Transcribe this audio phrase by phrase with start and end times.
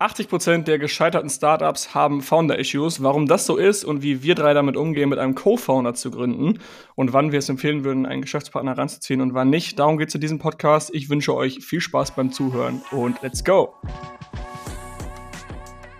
[0.00, 3.02] 80% der gescheiterten Startups haben Founder-Issues.
[3.02, 6.60] Warum das so ist und wie wir drei damit umgehen, mit einem Co-Founder zu gründen
[6.94, 9.76] und wann wir es empfehlen würden, einen Geschäftspartner ranzuziehen und wann nicht.
[9.80, 10.94] Darum geht es in diesem Podcast.
[10.94, 13.74] Ich wünsche euch viel Spaß beim Zuhören und let's go!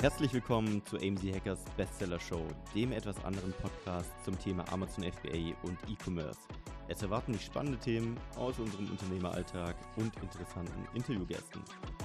[0.00, 2.46] Herzlich willkommen zu AMZ Hackers Bestseller Show,
[2.76, 6.38] dem etwas anderen Podcast zum Thema Amazon FBA und E-Commerce.
[6.86, 11.62] Es erwarten dich spannende Themen aus unserem Unternehmeralltag und interessanten Interviewgästen.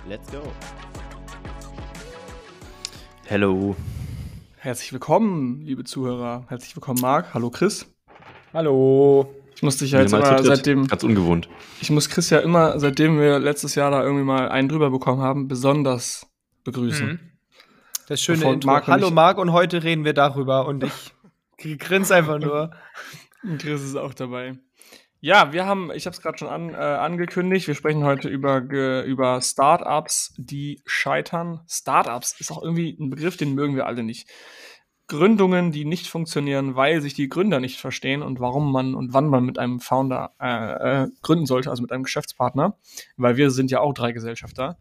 [0.07, 0.41] Let's go!
[3.25, 3.75] Hello.
[4.57, 6.45] Herzlich willkommen, liebe Zuhörer.
[6.49, 7.33] Herzlich willkommen, Marc.
[7.33, 7.87] Hallo, Chris.
[8.53, 9.33] Hallo.
[9.55, 10.87] Ich muss dich ja jetzt immer seitdem.
[10.87, 11.47] Ganz ungewohnt.
[11.79, 15.21] Ich muss Chris ja immer, seitdem wir letztes Jahr da irgendwie mal einen drüber bekommen
[15.21, 16.27] haben, besonders
[16.65, 17.07] begrüßen.
[17.07, 17.19] Mhm.
[18.09, 18.67] Das schöne Intro.
[18.67, 22.71] Marc Hallo, Marc, und heute reden wir darüber und ich grinse einfach nur.
[23.41, 24.57] Und Chris ist auch dabei.
[25.25, 28.57] Ja, wir haben, ich habe es gerade schon an, äh, angekündigt, wir sprechen heute über,
[28.57, 31.61] über Startups, die scheitern.
[31.65, 34.27] Startups ist auch irgendwie ein Begriff, den mögen wir alle nicht.
[35.07, 39.27] Gründungen, die nicht funktionieren, weil sich die Gründer nicht verstehen und warum man und wann
[39.27, 42.77] man mit einem Founder äh, äh, gründen sollte, also mit einem Geschäftspartner,
[43.15, 44.77] weil wir sind ja auch drei Gesellschafter.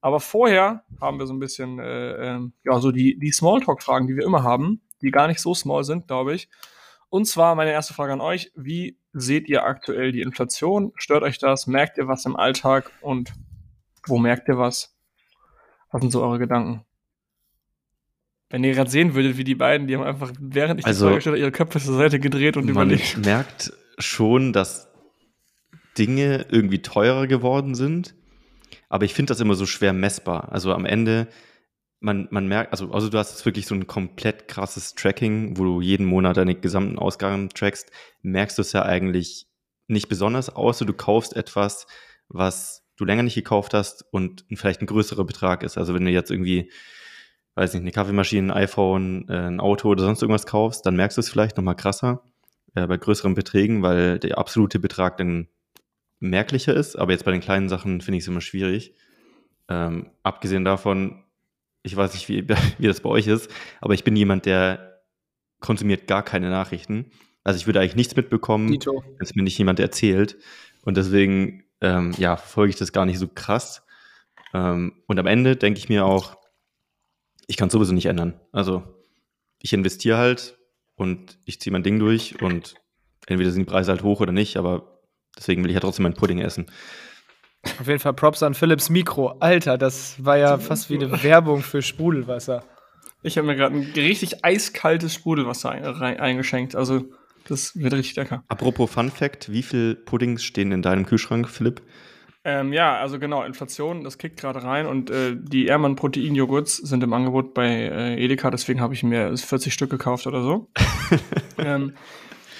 [0.00, 4.16] Aber vorher haben wir so ein bisschen, äh, äh, ja, so die, die Smalltalk-Fragen, die
[4.16, 6.48] wir immer haben, die gar nicht so small sind, glaube ich.
[7.14, 8.50] Und zwar meine erste Frage an euch.
[8.56, 10.90] Wie seht ihr aktuell die Inflation?
[10.96, 11.68] Stört euch das?
[11.68, 12.90] Merkt ihr was im Alltag?
[13.02, 13.32] Und
[14.08, 14.96] wo merkt ihr was?
[15.92, 16.84] Was sind so eure Gedanken?
[18.50, 21.10] Wenn ihr gerade sehen würdet, wie die beiden, die haben einfach, während ich also, die
[21.10, 23.12] Frage stelle, ihre Köpfe zur Seite gedreht und man überlegt.
[23.12, 24.88] Man merkt schon, dass
[25.96, 28.16] Dinge irgendwie teurer geworden sind.
[28.88, 30.50] Aber ich finde das immer so schwer messbar.
[30.50, 31.28] Also am Ende
[32.04, 35.64] man, man merkt, also, also du hast jetzt wirklich so ein komplett krasses Tracking, wo
[35.64, 37.90] du jeden Monat deine gesamten Ausgaben trackst,
[38.22, 39.48] merkst du es ja eigentlich
[39.88, 41.86] nicht besonders, außer du kaufst etwas,
[42.28, 45.78] was du länger nicht gekauft hast und vielleicht ein größerer Betrag ist.
[45.78, 46.70] Also wenn du jetzt irgendwie,
[47.54, 51.16] weiß nicht, eine Kaffeemaschine, ein iPhone, äh, ein Auto oder sonst irgendwas kaufst, dann merkst
[51.16, 52.22] du es vielleicht nochmal krasser
[52.74, 55.48] äh, bei größeren Beträgen, weil der absolute Betrag dann
[56.20, 56.96] merklicher ist.
[56.96, 58.94] Aber jetzt bei den kleinen Sachen finde ich es immer schwierig.
[59.68, 61.23] Ähm, abgesehen davon,
[61.84, 63.48] ich weiß nicht, wie, wie das bei euch ist,
[63.80, 65.02] aber ich bin jemand, der
[65.60, 67.12] konsumiert gar keine Nachrichten.
[67.44, 70.36] Also ich würde eigentlich nichts mitbekommen, wenn es mir nicht jemand erzählt.
[70.82, 73.86] Und deswegen, ähm, ja, verfolge ich das gar nicht so krass.
[74.52, 76.36] Ähm, und am Ende denke ich mir auch,
[77.46, 78.40] ich kann es sowieso nicht ändern.
[78.52, 78.82] Also
[79.58, 80.58] ich investiere halt
[80.94, 82.74] und ich ziehe mein Ding durch und
[83.26, 85.00] entweder sind die Preise halt hoch oder nicht, aber
[85.36, 86.66] deswegen will ich ja trotzdem mein Pudding essen.
[87.80, 89.36] Auf jeden Fall Props an Philips Mikro.
[89.40, 92.64] Alter, das war ja fast wie eine Werbung für Sprudelwasser.
[93.22, 96.76] Ich habe mir gerade ein richtig eiskaltes Sprudelwasser eingeschenkt.
[96.76, 97.04] Also,
[97.48, 98.44] das wird richtig lecker.
[98.48, 101.82] Apropos Fun Fact: Wie viele Puddings stehen in deinem Kühlschrank, Philipp?
[102.46, 107.02] Ähm, ja, also genau, Inflation, das kickt gerade rein und äh, die Ehrmann Protein-Joghurts sind
[107.02, 110.68] im Angebot bei äh, Edeka, deswegen habe ich mir 40 Stück gekauft oder so.
[111.58, 111.94] ähm,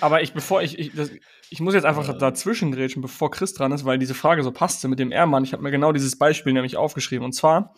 [0.00, 1.10] aber ich, bevor ich, ich das,
[1.50, 2.18] ich muss jetzt einfach äh.
[2.18, 5.44] dazwischen grätschen, bevor Chris dran ist, weil diese Frage so passte mit dem R-Mann.
[5.44, 7.24] Ich habe mir genau dieses Beispiel nämlich aufgeschrieben.
[7.24, 7.74] Und zwar,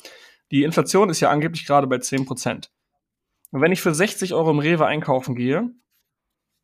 [0.50, 2.68] die Inflation ist ja angeblich gerade bei 10%.
[3.50, 5.70] Und wenn ich für 60 Euro im Rewe einkaufen gehe,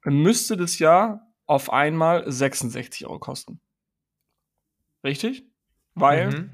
[0.02, 3.60] dann müsste das ja auf einmal 66 Euro kosten.
[5.04, 5.44] Richtig?
[5.94, 6.50] Weil, mhm.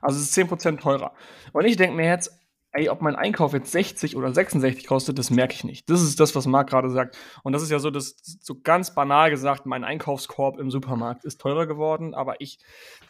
[0.00, 1.14] also es ist 10% teurer.
[1.52, 2.38] Und ich denke mir jetzt,
[2.72, 5.90] ey, ob mein Einkauf jetzt 60 oder 66 kostet, das merke ich nicht.
[5.90, 7.16] Das ist das, was Marc gerade sagt.
[7.42, 11.40] Und das ist ja so, das so ganz banal gesagt, mein Einkaufskorb im Supermarkt ist
[11.40, 12.58] teurer geworden, aber ich,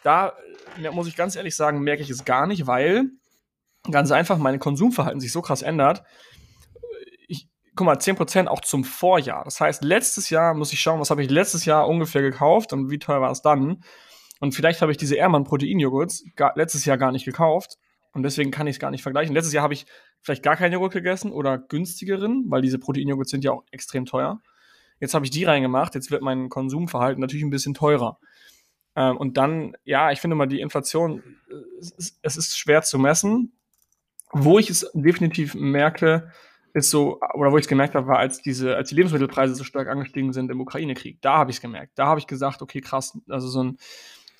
[0.03, 0.33] da
[0.91, 3.05] muss ich ganz ehrlich sagen, merke ich es gar nicht, weil
[3.89, 6.03] ganz einfach mein Konsumverhalten sich so krass ändert.
[7.27, 9.45] Ich, guck mal, 10% auch zum Vorjahr.
[9.45, 12.91] Das heißt, letztes Jahr muss ich schauen, was habe ich letztes Jahr ungefähr gekauft und
[12.91, 13.83] wie teuer war es dann.
[14.41, 16.25] Und vielleicht habe ich diese Ehrmann Proteinjoghurts
[16.55, 17.77] letztes Jahr gar nicht gekauft
[18.13, 19.33] und deswegen kann ich es gar nicht vergleichen.
[19.33, 19.85] Letztes Jahr habe ich
[20.21, 24.41] vielleicht gar keinen Joghurt gegessen oder günstigeren, weil diese Proteinjoghurts sind ja auch extrem teuer.
[24.99, 28.19] Jetzt habe ich die reingemacht, jetzt wird mein Konsumverhalten natürlich ein bisschen teurer.
[28.95, 31.23] Ähm, und dann, ja, ich finde mal, die Inflation,
[31.79, 33.53] es ist, es ist schwer zu messen.
[34.31, 36.31] Wo ich es definitiv merke,
[36.73, 39.63] ist so, oder wo ich es gemerkt habe, war, als diese, als die Lebensmittelpreise so
[39.63, 41.21] stark angestiegen sind im Ukraine-Krieg.
[41.21, 41.91] Da habe ich es gemerkt.
[41.95, 43.77] Da habe ich gesagt, okay, krass, also so ein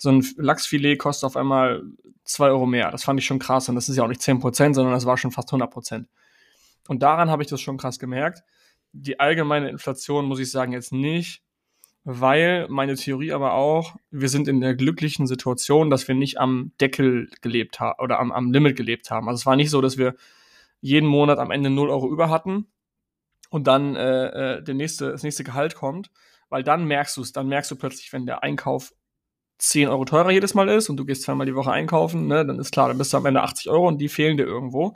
[0.04, 1.82] so ein Lachsfilet kostet auf einmal
[2.26, 2.92] 2 Euro mehr.
[2.92, 3.70] Das fand ich schon krass.
[3.70, 6.10] Und das ist ja auch nicht 10 Prozent, sondern das war schon fast 100 Prozent.
[6.90, 8.44] Und daran habe ich das schon krass gemerkt.
[8.92, 11.42] Die allgemeine Inflation muss ich sagen jetzt nicht,
[12.04, 16.74] weil meine Theorie aber auch, wir sind in der glücklichen Situation, dass wir nicht am
[16.82, 19.30] Deckel gelebt haben oder am, am Limit gelebt haben.
[19.30, 20.16] Also es war nicht so, dass wir
[20.82, 22.68] jeden Monat am Ende 0 Euro über hatten
[23.52, 26.12] und dann äh, äh der nächste, das nächste Gehalt kommt,
[26.50, 28.94] weil dann merkst du es, dann merkst du plötzlich, wenn der Einkauf
[29.64, 32.60] 10 Euro teurer jedes Mal ist und du gehst zweimal die Woche einkaufen, ne, dann
[32.60, 34.96] ist klar, dann bist du am Ende 80 Euro und die fehlen dir irgendwo.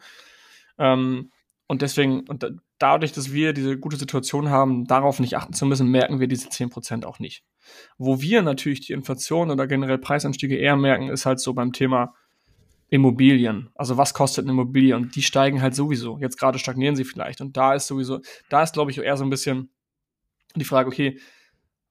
[0.77, 1.31] Ähm,
[1.67, 2.45] und deswegen, und
[2.77, 6.49] dadurch, dass wir diese gute Situation haben, darauf nicht achten zu müssen, merken wir diese
[6.49, 7.43] 10% auch nicht.
[7.97, 12.13] Wo wir natürlich die Inflation oder generell Preisanstiege eher merken, ist halt so beim Thema
[12.89, 13.69] Immobilien.
[13.75, 14.95] Also was kostet eine Immobilie?
[14.95, 16.17] Und die steigen halt sowieso.
[16.19, 17.39] Jetzt gerade stagnieren sie vielleicht.
[17.39, 18.19] Und da ist sowieso,
[18.49, 19.69] da ist, glaube ich, eher so ein bisschen
[20.55, 21.19] die Frage, okay,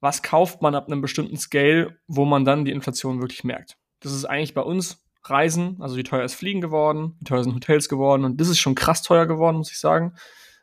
[0.01, 3.77] was kauft man ab einem bestimmten Scale, wo man dann die Inflation wirklich merkt?
[4.01, 7.55] Das ist eigentlich bei uns Reisen, also wie teuer ist Fliegen geworden, wie teuer sind
[7.55, 10.15] Hotels geworden und das ist schon krass teuer geworden, muss ich sagen.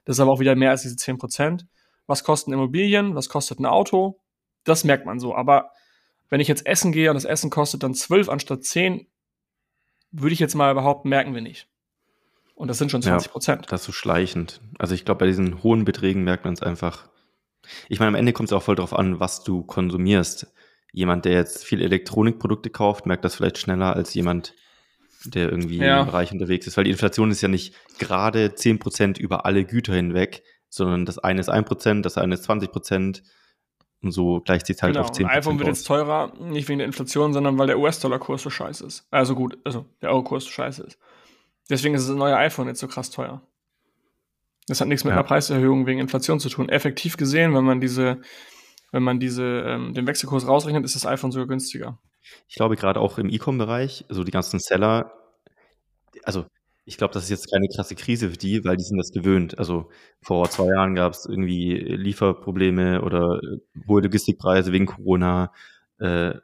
[0.05, 1.65] Das ist aber auch wieder mehr als diese 10%.
[2.07, 3.15] Was kosten Immobilien?
[3.15, 4.21] Was kostet ein Auto?
[4.63, 5.35] Das merkt man so.
[5.35, 5.71] Aber
[6.29, 9.07] wenn ich jetzt essen gehe und das Essen kostet dann 12 anstatt 10,
[10.11, 11.67] würde ich jetzt mal behaupten, merken wir nicht.
[12.55, 13.61] Und das sind schon 20 Prozent.
[13.63, 14.61] Ja, das ist so schleichend.
[14.77, 17.09] Also ich glaube, bei diesen hohen Beträgen merkt man es einfach.
[17.89, 20.53] Ich meine, am Ende kommt es auch voll darauf an, was du konsumierst.
[20.91, 24.53] Jemand, der jetzt viel Elektronikprodukte kauft, merkt das vielleicht schneller als jemand,
[25.25, 26.01] der irgendwie ja.
[26.01, 26.77] im Bereich unterwegs ist.
[26.77, 31.39] Weil die Inflation ist ja nicht gerade 10% über alle Güter hinweg, sondern das eine
[31.39, 33.21] ist 1%, das eine ist 20%.
[34.01, 35.05] Und so gleicht sich halt genau.
[35.05, 35.25] auf 10%.
[35.25, 38.85] Ein iPhone wird jetzt teurer, nicht wegen der Inflation, sondern weil der US-Dollar-Kurs so scheiße
[38.85, 39.07] ist.
[39.11, 40.99] Also gut, also der Euro-Kurs so scheiße ist.
[41.69, 43.41] Deswegen ist das neue iPhone jetzt so krass teuer.
[44.67, 45.17] Das hat nichts mit ja.
[45.17, 46.69] einer Preiserhöhung wegen Inflation zu tun.
[46.69, 48.21] Effektiv gesehen, wenn man diese,
[48.91, 51.99] wenn man diese, ähm, den Wechselkurs rausrechnet, ist das iPhone sogar günstiger.
[52.47, 55.11] Ich glaube, gerade auch im E-Com-Bereich, also die ganzen Seller,
[56.23, 56.45] also
[56.85, 59.57] ich glaube, das ist jetzt keine krasse Krise für die, weil die sind das gewöhnt.
[59.57, 59.89] Also
[60.21, 65.53] vor zwei Jahren gab es irgendwie Lieferprobleme oder äh, hohe Logistikpreise wegen Corona.
[65.99, 66.35] Äh,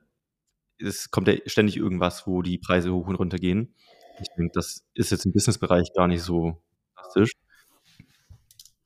[0.77, 3.73] es kommt ja ständig irgendwas, wo die Preise hoch und runter gehen.
[4.21, 6.61] Ich denke, das ist jetzt im Businessbereich gar nicht so
[6.95, 7.31] drastisch.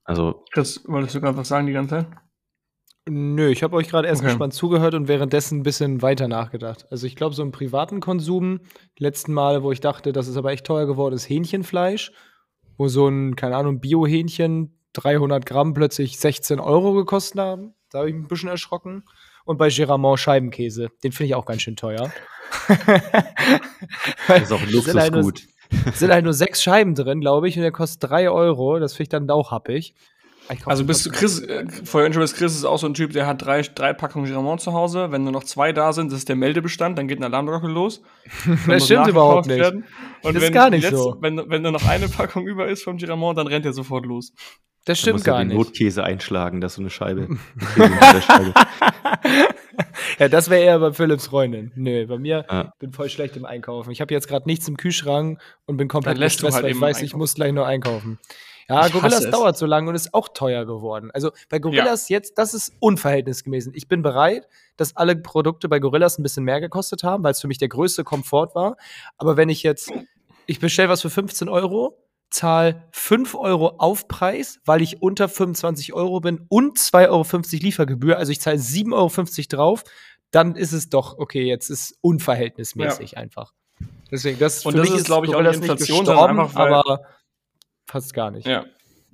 [0.04, 0.44] Also.
[0.52, 2.08] Chris, wolltest du gerade was sagen die ganze Zeit?
[3.06, 4.30] Nö, ich habe euch gerade erst okay.
[4.30, 6.86] gespannt zugehört und währenddessen ein bisschen weiter nachgedacht.
[6.90, 8.62] Also ich glaube, so im privaten Konsum,
[8.98, 12.14] letzten Male, wo ich dachte, das ist aber echt teuer geworden, ist Hähnchenfleisch,
[12.78, 17.74] wo so ein, keine Ahnung, Bio-Hähnchen 300 Gramm plötzlich 16 Euro gekostet haben.
[17.90, 19.04] Da habe ich mich ein bisschen erschrocken.
[19.44, 22.10] Und bei Geramont Scheibenkäse, den finde ich auch ganz schön teuer.
[24.28, 25.44] das ist auch ein Luxusgut.
[25.69, 28.80] Sind halt, sind halt nur sechs Scheiben drin, glaube ich, und der kostet drei Euro.
[28.80, 29.95] Das finde ich dann auch happig.
[30.65, 33.94] Also bist du Chris, äh, Chris ist auch so ein Typ, der hat drei, drei
[33.94, 35.12] Packungen Giramont zu Hause.
[35.12, 38.01] Wenn nur noch zwei da sind, das ist der Meldebestand, dann geht ein Alarmglocke los.
[38.68, 39.60] das stimmt überhaupt nicht.
[39.60, 39.86] Werden.
[40.21, 41.18] Und das ist gar nicht letzte, so.
[41.21, 44.33] Wenn, wenn nur noch eine Packung über ist vom Giramont, dann rennt er sofort los.
[44.86, 45.56] Das stimmt gar nicht.
[45.56, 47.38] Notkäse einschlagen, das ist so eine Scheibe.
[50.20, 51.72] ja, das wäre eher bei Philips Freundin.
[51.76, 52.74] Nö, bei mir ja.
[52.80, 53.92] bin voll schlecht im Einkaufen.
[53.92, 56.98] Ich habe jetzt gerade nichts im Kühlschrank und bin komplett gestresst, halt weil ich weiß,
[56.98, 57.06] einkaufen.
[57.06, 58.20] ich muss gleich nur einkaufen.
[58.70, 61.12] Ja, ich Gorillas dauert so lange und ist auch teuer geworden.
[61.14, 62.18] Also bei Gorillas ja.
[62.18, 63.74] jetzt, das ist unverhältnismäßig.
[63.76, 64.48] Ich bin bereit,
[64.78, 67.68] dass alle Produkte bei Gorillas ein bisschen mehr gekostet haben, weil es für mich der
[67.68, 68.78] größte Komfort war.
[69.18, 69.92] Aber wenn ich jetzt,
[70.46, 71.98] ich bestelle was für 15 Euro,
[72.34, 78.32] zahle 5 Euro Aufpreis, weil ich unter 25 Euro bin und 2,50 Euro Liefergebühr, also
[78.32, 79.84] ich zahle 7,50 Euro drauf,
[80.32, 83.18] dann ist es doch, okay, jetzt ist unverhältnismäßig ja.
[83.20, 83.54] einfach.
[84.12, 86.74] Deswegen, das und für das mich ist, glaube ich, auch nicht Inflation, sondern einfach, weil,
[86.74, 87.02] aber
[87.86, 88.48] fast gar nicht.
[88.48, 88.66] Ja.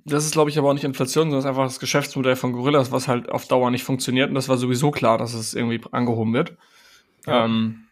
[0.05, 2.53] Das ist, glaube ich, aber auch nicht Inflation, sondern das ist einfach das Geschäftsmodell von
[2.53, 4.29] Gorillas, was halt auf Dauer nicht funktioniert.
[4.29, 6.57] Und das war sowieso klar, dass es irgendwie angehoben wird.
[7.27, 7.45] Ja.
[7.45, 7.88] Ähm,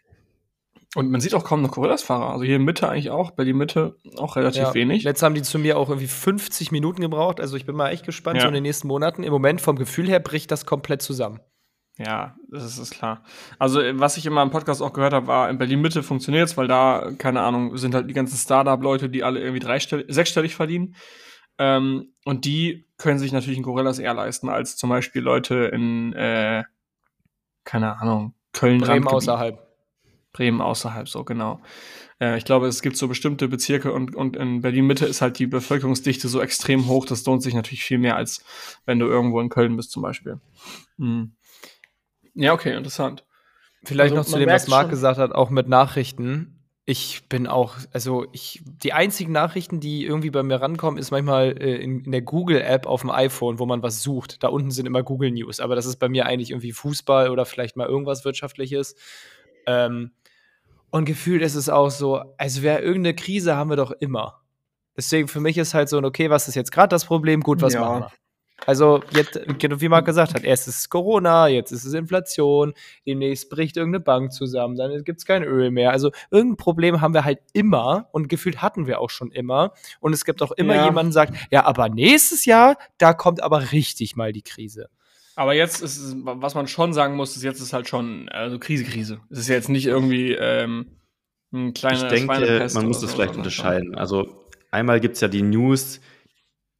[0.98, 2.32] und man sieht auch kaum noch Gorillas-Fahrer.
[2.32, 4.74] Also hier in Mitte eigentlich auch, Berlin-Mitte auch relativ ja.
[4.74, 5.04] wenig.
[5.04, 7.40] Letztes haben die zu mir auch irgendwie 50 Minuten gebraucht.
[7.40, 8.42] Also ich bin mal echt gespannt, ja.
[8.42, 9.22] so in den nächsten Monaten.
[9.22, 11.40] Im Moment vom Gefühl her bricht das komplett zusammen.
[12.00, 13.22] Ja, das ist, ist klar.
[13.60, 16.68] Also, was ich immer im Podcast auch gehört habe, war, in Berlin-Mitte funktioniert es, weil
[16.68, 20.96] da, keine Ahnung, sind halt die ganzen Startup-Leute, die alle irgendwie dreistellig, sechsstellig verdienen.
[21.60, 26.14] Ähm, und die können sich natürlich ein Gorillas eher leisten, als zum Beispiel Leute in,
[26.14, 26.64] äh,
[27.66, 28.82] keine Ahnung, Köln.
[28.82, 29.67] Bremen außerhalb.
[30.38, 31.60] Bremen außerhalb, so, genau.
[32.22, 35.48] Äh, ich glaube, es gibt so bestimmte Bezirke und, und in Berlin-Mitte ist halt die
[35.48, 38.44] Bevölkerungsdichte so extrem hoch, das lohnt sich natürlich viel mehr, als
[38.86, 40.40] wenn du irgendwo in Köln bist, zum Beispiel.
[40.98, 41.34] Mhm.
[42.36, 43.26] Ja, okay, interessant.
[43.84, 46.54] Vielleicht also, noch zu dem, was Marc gesagt hat, auch mit Nachrichten.
[46.86, 51.58] Ich bin auch, also ich, die einzigen Nachrichten, die irgendwie bei mir rankommen, ist manchmal
[51.60, 54.44] äh, in, in, der Google-App auf dem iPhone, wo man was sucht.
[54.44, 57.46] Da unten sind immer Google News, aber das ist bei mir eigentlich irgendwie Fußball oder
[57.46, 58.96] vielleicht mal irgendwas Wirtschaftliches.
[59.66, 60.12] Ähm,
[60.90, 64.42] und gefühlt ist es auch so, als wäre irgendeine Krise haben wir doch immer.
[64.96, 67.42] Deswegen für mich ist halt so, okay, was ist jetzt gerade das Problem?
[67.42, 67.82] Gut, was ja.
[67.82, 68.12] machen wir?
[68.66, 72.74] Also, jetzt, genau wie Marc gesagt hat, erst ist es Corona, jetzt ist es Inflation,
[73.06, 75.92] demnächst bricht irgendeine Bank zusammen, dann gibt es kein Öl mehr.
[75.92, 79.74] Also, irgendein Problem haben wir halt immer und gefühlt hatten wir auch schon immer.
[80.00, 80.86] Und es gibt auch immer ja.
[80.86, 84.90] jemanden, der sagt, ja, aber nächstes Jahr, da kommt aber richtig mal die Krise.
[85.38, 88.58] Aber jetzt ist es, was man schon sagen muss, ist jetzt ist halt schon also
[88.58, 89.22] Krise, Krise.
[89.30, 90.88] Es ist jetzt nicht irgendwie ähm,
[91.54, 93.94] ein kleiner Ich denke, man muss das vielleicht unterscheiden.
[93.94, 96.02] Also einmal gibt es ja die News,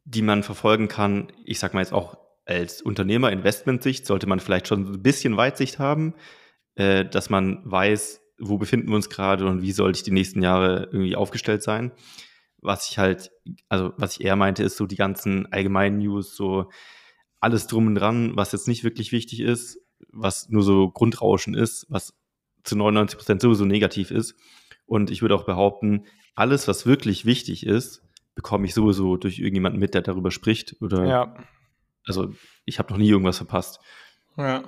[0.06, 1.32] die man verfolgen kann.
[1.46, 5.78] Ich sag mal jetzt auch als Unternehmer Investmentsicht sollte man vielleicht schon ein bisschen Weitsicht
[5.78, 6.16] haben,
[6.74, 10.42] äh, dass man weiß, wo befinden wir uns gerade und wie sollte ich die nächsten
[10.42, 11.92] Jahre irgendwie aufgestellt sein.
[12.58, 13.30] Was ich halt,
[13.70, 16.72] also was ich eher meinte, ist so die ganzen allgemeinen News, so
[17.40, 19.80] alles drum und dran, was jetzt nicht wirklich wichtig ist,
[20.10, 22.14] was nur so Grundrauschen ist, was
[22.64, 24.36] zu 99 Prozent sowieso negativ ist.
[24.86, 28.04] Und ich würde auch behaupten, alles, was wirklich wichtig ist,
[28.36, 30.76] bekomme ich sowieso durch irgendjemanden mit, der darüber spricht.
[30.82, 31.36] Oder ja.
[32.06, 32.32] also
[32.66, 33.80] ich habe noch nie irgendwas verpasst.
[34.38, 34.64] Ja.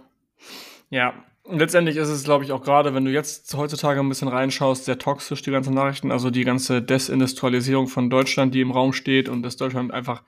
[0.90, 4.86] Ja, letztendlich ist es, glaube ich, auch gerade, wenn du jetzt heutzutage ein bisschen reinschaust,
[4.86, 6.12] sehr toxisch, die ganzen Nachrichten.
[6.12, 10.24] Also die ganze Desindustrialisierung von Deutschland, die im Raum steht und dass Deutschland einfach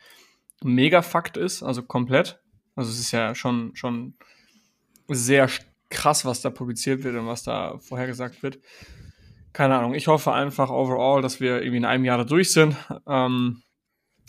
[0.63, 2.41] mega Fakt ist, also komplett.
[2.75, 4.13] Also es ist ja schon, schon
[5.07, 5.49] sehr
[5.89, 8.59] krass, was da publiziert wird und was da vorhergesagt wird.
[9.53, 9.93] Keine Ahnung.
[9.93, 12.75] Ich hoffe einfach overall, dass wir irgendwie in einem Jahr da durch sind.
[13.05, 13.61] Ähm,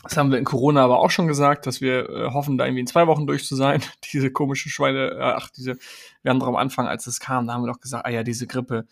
[0.02, 2.80] das haben wir in Corona aber auch schon gesagt, dass wir äh, hoffen, da irgendwie
[2.80, 3.82] in zwei Wochen durch zu sein.
[4.12, 5.78] diese komischen Schweine, äh, ach, diese,
[6.22, 8.24] wir haben doch am Anfang, als es kam, da haben wir doch gesagt, ah ja,
[8.24, 8.86] diese Grippe,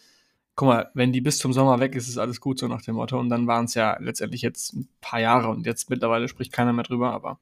[0.54, 2.97] guck mal, wenn die bis zum Sommer weg ist, ist alles gut, so nach dem
[2.97, 3.19] Motto.
[3.19, 6.73] Und dann waren es ja letztendlich jetzt ein paar Jahre und jetzt mittlerweile spricht keiner
[6.73, 7.38] mehr drüber, aber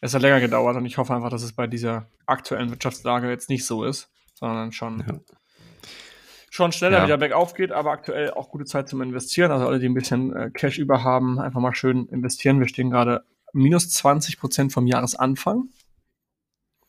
[0.00, 3.48] es hat länger gedauert und ich hoffe einfach, dass es bei dieser aktuellen Wirtschaftslage jetzt
[3.48, 5.18] nicht so ist, sondern schon ja
[6.54, 7.04] schon schneller ja.
[7.04, 9.50] wieder bergauf geht, aber aktuell auch gute Zeit zum Investieren.
[9.50, 12.60] Also alle, die ein bisschen äh, Cash über haben, einfach mal schön investieren.
[12.60, 15.68] Wir stehen gerade minus 20 Prozent vom Jahresanfang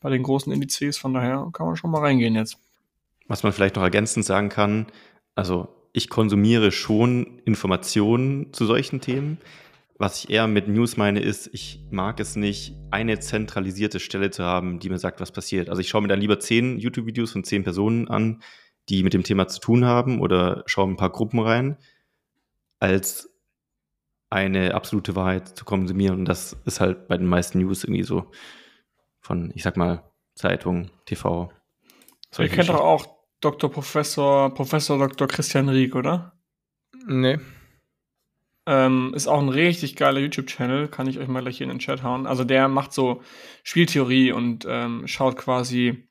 [0.00, 0.98] bei den großen Indizes.
[0.98, 2.60] Von daher kann man schon mal reingehen jetzt.
[3.28, 4.86] Was man vielleicht noch ergänzend sagen kann,
[5.34, 9.38] also ich konsumiere schon Informationen zu solchen Themen.
[9.98, 14.44] Was ich eher mit News meine, ist, ich mag es nicht, eine zentralisierte Stelle zu
[14.44, 15.70] haben, die mir sagt, was passiert.
[15.70, 18.42] Also ich schaue mir dann lieber zehn YouTube-Videos von zehn Personen an,
[18.90, 21.78] die mit dem Thema zu tun haben oder schaue ein paar Gruppen rein,
[22.78, 23.30] als
[24.28, 26.18] eine absolute Wahrheit zu konsumieren.
[26.18, 28.30] Und das ist halt bei den meisten News irgendwie so
[29.20, 30.04] von, ich sag mal,
[30.34, 31.50] Zeitung, TV.
[32.38, 33.70] Ihr kennt doch auch Dr.
[33.70, 35.28] Professor, Professor Dr.
[35.28, 36.32] Christian Rieck, oder?
[37.06, 37.38] Nee.
[38.68, 41.78] Ähm, ist auch ein richtig geiler YouTube-Channel, kann ich euch mal gleich hier in den
[41.78, 42.26] Chat hauen.
[42.26, 43.22] Also der macht so
[43.62, 46.08] Spieltheorie und ähm, schaut quasi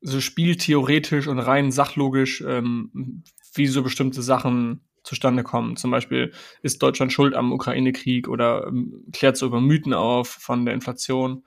[0.00, 3.22] so spieltheoretisch und rein sachlogisch, ähm,
[3.54, 5.76] wie so bestimmte Sachen zustande kommen.
[5.76, 6.32] Zum Beispiel
[6.62, 11.44] ist Deutschland schuld am Ukraine-Krieg oder ähm, klärt so über Mythen auf von der Inflation.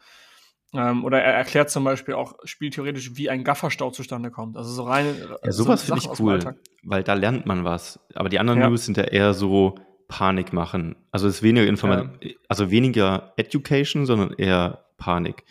[0.74, 4.58] Ähm, oder er erklärt zum Beispiel auch spieltheoretisch, wie ein Gafferstau zustande kommt.
[4.58, 5.06] Also so rein.
[5.44, 8.00] Ja, sowas so finde ich cool, weil da lernt man was.
[8.16, 8.70] Aber die anderen ja.
[8.70, 9.76] News sind ja eher so
[10.08, 10.96] Panik machen.
[11.12, 12.32] Also es ist weniger Information, ja.
[12.48, 15.44] also weniger Education, sondern eher Panik.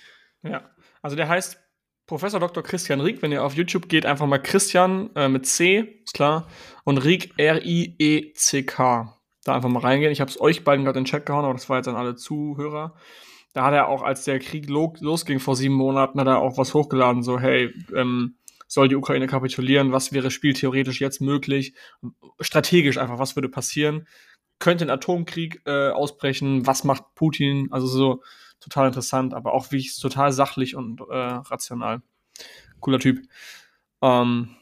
[0.42, 0.70] Ja,
[1.02, 1.58] also der heißt
[2.06, 2.62] Professor Dr.
[2.62, 6.46] Christian Rieck, wenn ihr auf YouTube geht, einfach mal Christian äh, mit C, ist klar,
[6.84, 9.12] und Rieck, R-I-E-C-K.
[9.44, 10.12] Da einfach mal reingehen.
[10.12, 11.96] Ich habe es euch beiden gerade in den Chat gehauen, aber das war jetzt an
[11.96, 12.94] alle Zuhörer.
[13.56, 16.58] Da hat er auch, als der Krieg lo losging vor sieben Monaten, hat er auch
[16.58, 18.36] was hochgeladen, so, hey, ähm,
[18.66, 19.92] soll die Ukraine kapitulieren?
[19.92, 21.74] Was wäre spieltheoretisch jetzt möglich?
[22.38, 24.06] Strategisch einfach, was würde passieren?
[24.58, 26.66] Könnte ein Atomkrieg äh, ausbrechen?
[26.66, 27.68] Was macht Putin?
[27.70, 28.22] Also so,
[28.60, 32.02] total interessant, aber auch wie ich total sachlich und äh, rational.
[32.80, 33.26] Cooler Typ.
[34.02, 34.54] Ähm,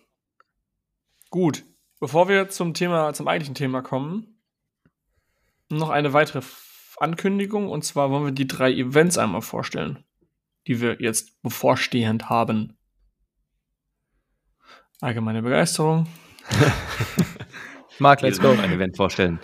[1.30, 1.64] gut,
[1.98, 4.38] bevor wir zum Thema, zum eigentlichen Thema kommen,
[5.68, 6.42] noch eine weitere
[6.98, 10.04] Ankündigung und zwar wollen wir die drei Events einmal vorstellen,
[10.66, 12.76] die wir jetzt bevorstehend haben.
[15.00, 16.06] Allgemeine Begeisterung.
[17.98, 18.50] Marc, let's go.
[18.50, 19.38] Ein Event vorstellen.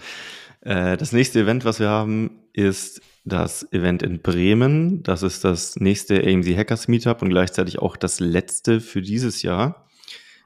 [0.61, 5.03] Äh, das nächste Event, was wir haben, ist das Event in Bremen.
[5.03, 9.87] Das ist das nächste AMC Hackers Meetup und gleichzeitig auch das letzte für dieses Jahr,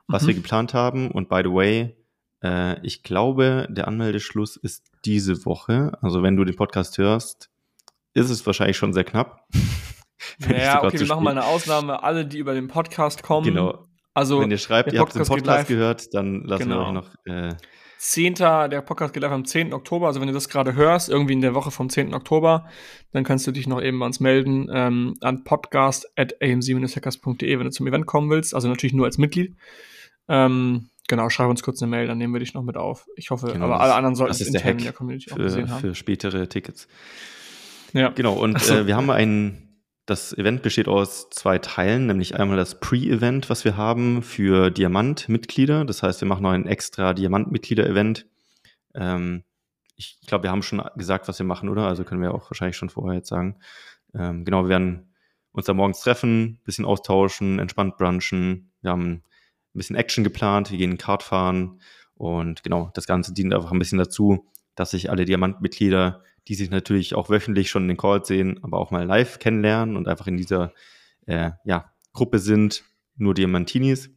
[0.07, 0.29] was mhm.
[0.29, 1.11] wir geplant haben.
[1.11, 1.97] Und by the way,
[2.45, 5.99] äh, ich glaube, der Anmeldeschluss ist diese Woche.
[6.03, 7.49] Also wenn du den Podcast hörst,
[8.13, 9.47] ist es wahrscheinlich schon sehr knapp.
[10.49, 12.03] ja, okay, wir machen mal eine Ausnahme.
[12.03, 13.47] Alle, die über den Podcast kommen.
[13.47, 13.87] Genau.
[14.13, 16.81] Also, wenn ihr schreibt, ihr habt den Podcast gehört, dann lassen genau.
[16.81, 17.55] wir euch noch äh,
[17.99, 18.35] 10.
[18.35, 19.73] Der Podcast geht live am 10.
[19.73, 20.09] Oktober.
[20.09, 22.13] Also wenn du das gerade hörst, irgendwie in der Woche vom 10.
[22.13, 22.67] Oktober,
[23.13, 27.87] dann kannst du dich noch eben bei uns melden ähm, an podcast.amc-hackers.de, wenn du zum
[27.87, 28.55] Event kommen willst.
[28.55, 29.57] Also natürlich nur als Mitglied.
[30.29, 33.07] Ähm, genau, schreib uns kurz eine Mail, dann nehmen wir dich noch mit auf.
[33.17, 35.71] Ich hoffe, genau, aber alle anderen sollten es intern in der Community für, auch gesehen
[35.71, 35.81] haben.
[35.81, 36.89] Für spätere Tickets.
[37.93, 38.09] Ja.
[38.11, 38.75] Genau, und so.
[38.75, 39.65] äh, wir haben einen
[40.07, 45.87] das Event besteht aus zwei Teilen, nämlich einmal das Pre-Event, was wir haben für Diamant-Mitglieder.
[45.87, 48.27] Das heißt, wir machen noch ein extra Diamant-Mitglieder-Event.
[48.95, 49.45] Ähm,
[49.97, 51.87] ich glaube, wir haben schon gesagt, was wir machen, oder?
[51.87, 53.57] Also können wir auch wahrscheinlich schon vorher jetzt sagen.
[54.15, 55.15] Ähm, genau, wir werden
[55.53, 58.73] uns da morgens treffen, bisschen austauschen, entspannt brunchen.
[58.83, 59.23] Wir haben
[59.75, 61.81] ein bisschen Action geplant, wir gehen Kart fahren
[62.15, 66.71] und genau, das Ganze dient einfach ein bisschen dazu, dass sich alle Diamantmitglieder, die sich
[66.71, 70.27] natürlich auch wöchentlich schon in den Calls sehen, aber auch mal live kennenlernen und einfach
[70.27, 70.73] in dieser
[71.27, 72.85] äh, ja, Gruppe sind,
[73.17, 74.11] nur Diamantinis.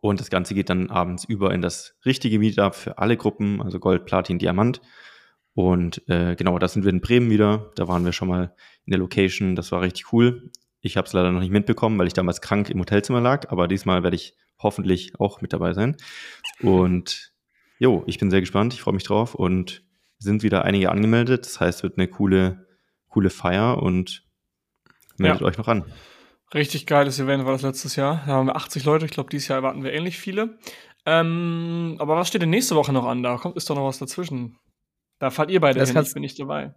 [0.00, 3.80] Und das Ganze geht dann abends über in das richtige Meetup für alle Gruppen, also
[3.80, 4.82] Gold, Platin, Diamant.
[5.54, 7.70] Und äh, genau, da sind wir in Bremen wieder.
[7.76, 8.54] Da waren wir schon mal
[8.84, 9.56] in der Location.
[9.56, 10.50] Das war richtig cool.
[10.80, 13.50] Ich habe es leider noch nicht mitbekommen, weil ich damals krank im Hotelzimmer lag.
[13.50, 15.96] Aber diesmal werde ich hoffentlich auch mit dabei sein.
[16.60, 17.32] Und
[17.78, 18.74] jo, ich bin sehr gespannt.
[18.74, 19.36] Ich freue mich drauf.
[19.36, 19.84] Und
[20.18, 21.46] sind wieder einige angemeldet.
[21.46, 22.66] Das heißt, es wird eine coole,
[23.08, 24.24] coole Feier und
[25.16, 25.46] meldet ja.
[25.46, 25.84] euch noch an.
[26.52, 28.22] Richtig geiles Event war das letztes Jahr.
[28.26, 29.04] Da haben wir 80 Leute.
[29.04, 30.58] Ich glaube, dieses Jahr erwarten wir ähnlich viele.
[31.06, 33.22] Ähm, aber was steht denn nächste Woche noch an?
[33.22, 34.58] Da kommt ist doch noch was dazwischen.
[35.18, 36.74] Da fahrt ihr beide das hin, ich bin nicht dabei.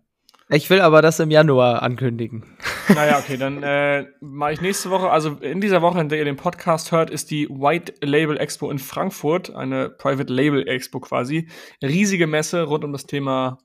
[0.50, 2.46] Ich will aber das im Januar ankündigen.
[2.88, 6.26] Naja, okay, dann äh, mache ich nächste Woche, also in dieser Woche, in der ihr
[6.26, 11.50] den Podcast hört, ist die White Label Expo in Frankfurt, eine Private Label Expo quasi.
[11.84, 13.58] Riesige Messe rund um das Thema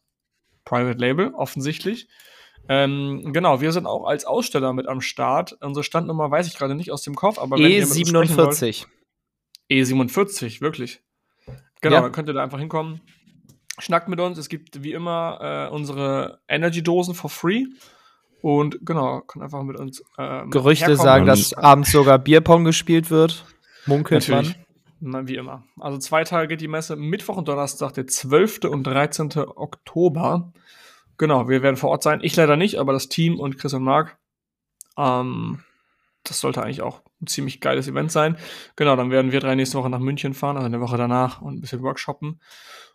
[0.64, 2.08] Private Label, offensichtlich.
[2.68, 5.56] Ähm, genau, wir sind auch als Aussteller mit am Start.
[5.60, 8.86] Unsere Standnummer weiß ich gerade nicht aus dem Kopf, aber E47.
[9.70, 11.00] E47, wirklich.
[11.80, 12.02] Genau, ja.
[12.02, 13.00] dann könnt ihr da einfach hinkommen.
[13.78, 14.38] Schnackt mit uns.
[14.38, 17.64] Es gibt wie immer äh, unsere Energy-Dosen for free.
[18.42, 20.02] Und genau, kann einfach mit uns.
[20.18, 21.04] Ähm, Gerüchte herkommen.
[21.04, 23.44] sagen, dass abends sogar Bierpong gespielt wird.
[23.86, 24.56] Munkelt Natürlich.
[25.00, 25.26] man.
[25.26, 25.64] Wie immer.
[25.80, 26.94] Also zwei Tage geht die Messe.
[26.96, 28.64] Mittwoch und Donnerstag, der 12.
[28.64, 29.32] und 13.
[29.36, 30.52] Oktober.
[31.18, 32.20] Genau, wir werden vor Ort sein.
[32.22, 34.16] Ich leider nicht, aber das Team und Chris und Marc.
[34.96, 35.60] Ähm,
[36.24, 38.36] das sollte eigentlich auch ein ziemlich geiles Event sein.
[38.76, 41.54] Genau, dann werden wir drei nächste Woche nach München fahren, also eine Woche danach und
[41.54, 42.40] ein bisschen workshoppen.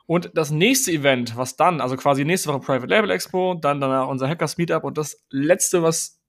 [0.07, 4.07] Und das nächste Event, was dann, also quasi nächste Woche Private Label Expo, dann danach
[4.07, 6.19] unser Hackers Meetup und das letzte, was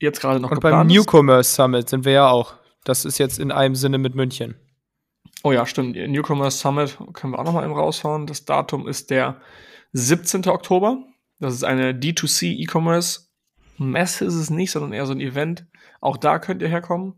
[0.00, 2.56] jetzt gerade noch und geplant beim Newcomers Summit sind wir ja auch.
[2.84, 4.56] Das ist jetzt in einem Sinne mit München.
[5.42, 5.96] Oh ja, stimmt.
[5.96, 8.26] Newcomers Summit können wir auch noch mal eben raushauen.
[8.26, 9.40] Das Datum ist der
[9.92, 10.48] 17.
[10.48, 10.98] Oktober.
[11.38, 13.28] Das ist eine D2C E-Commerce
[13.78, 15.66] Messe ist es nicht, sondern eher so ein Event.
[16.00, 17.14] Auch da könnt ihr herkommen.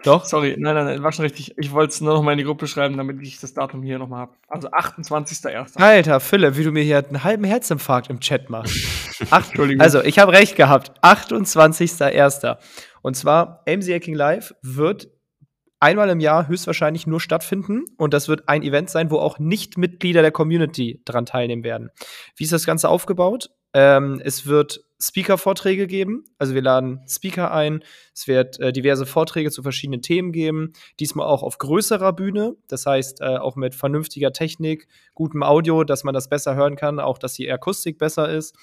[0.03, 0.25] Doch?
[0.25, 1.57] Sorry, nein, nein, nein, war schon richtig.
[1.57, 3.97] Ich wollte es nur noch mal in die Gruppe schreiben, damit ich das Datum hier
[3.97, 4.33] noch mal habe.
[4.47, 5.77] Also 28.01.
[5.77, 8.75] Alter, Philipp, wie du mir hier einen halben Herzinfarkt im Chat machst.
[9.31, 9.81] Ach, Entschuldigung.
[9.81, 10.91] Also, ich habe recht gehabt.
[11.03, 12.57] 28.01.
[13.01, 15.09] Und zwar, AMZ Hacking Live wird
[15.79, 20.21] einmal im Jahr höchstwahrscheinlich nur stattfinden und das wird ein Event sein, wo auch Nicht-Mitglieder
[20.21, 21.89] der Community dran teilnehmen werden.
[22.35, 23.49] Wie ist das Ganze aufgebaut?
[23.77, 26.25] Ähm, es wird Speaker-Vorträge geben.
[26.39, 27.83] Also wir laden Speaker ein.
[28.15, 30.73] Es wird äh, diverse Vorträge zu verschiedenen Themen geben.
[30.99, 32.55] Diesmal auch auf größerer Bühne.
[32.67, 36.99] Das heißt, äh, auch mit vernünftiger Technik, gutem Audio, dass man das besser hören kann,
[36.99, 38.55] auch dass die Akustik besser ist.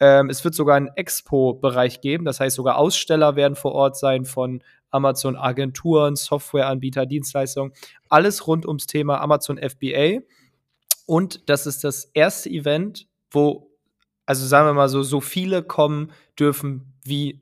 [0.00, 2.24] Ähm, es wird sogar einen Expo-Bereich geben.
[2.24, 7.72] Das heißt, sogar Aussteller werden vor Ort sein von Amazon Agenturen, Softwareanbieter, Dienstleistungen.
[8.08, 10.22] Alles rund ums Thema Amazon FBA.
[11.06, 13.65] Und das ist das erste Event, wo
[14.26, 17.40] also sagen wir mal so, so viele kommen dürfen, wie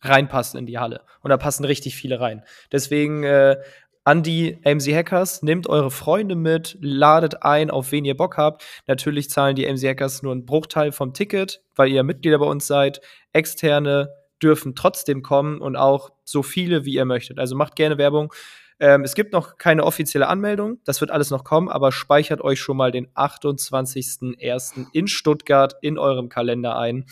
[0.00, 1.02] reinpassen in die Halle.
[1.20, 2.42] Und da passen richtig viele rein.
[2.72, 3.56] Deswegen äh,
[4.04, 8.64] an die AMC Hackers, nehmt eure Freunde mit, ladet ein, auf wen ihr Bock habt.
[8.88, 12.66] Natürlich zahlen die AMC Hackers nur einen Bruchteil vom Ticket, weil ihr Mitglieder bei uns
[12.66, 13.00] seid.
[13.32, 14.10] Externe
[14.42, 17.38] dürfen trotzdem kommen und auch so viele, wie ihr möchtet.
[17.38, 18.32] Also macht gerne Werbung.
[18.80, 22.60] Ähm, es gibt noch keine offizielle Anmeldung, das wird alles noch kommen, aber speichert euch
[22.60, 24.86] schon mal den 28.01.
[24.92, 27.06] in Stuttgart in eurem Kalender ein.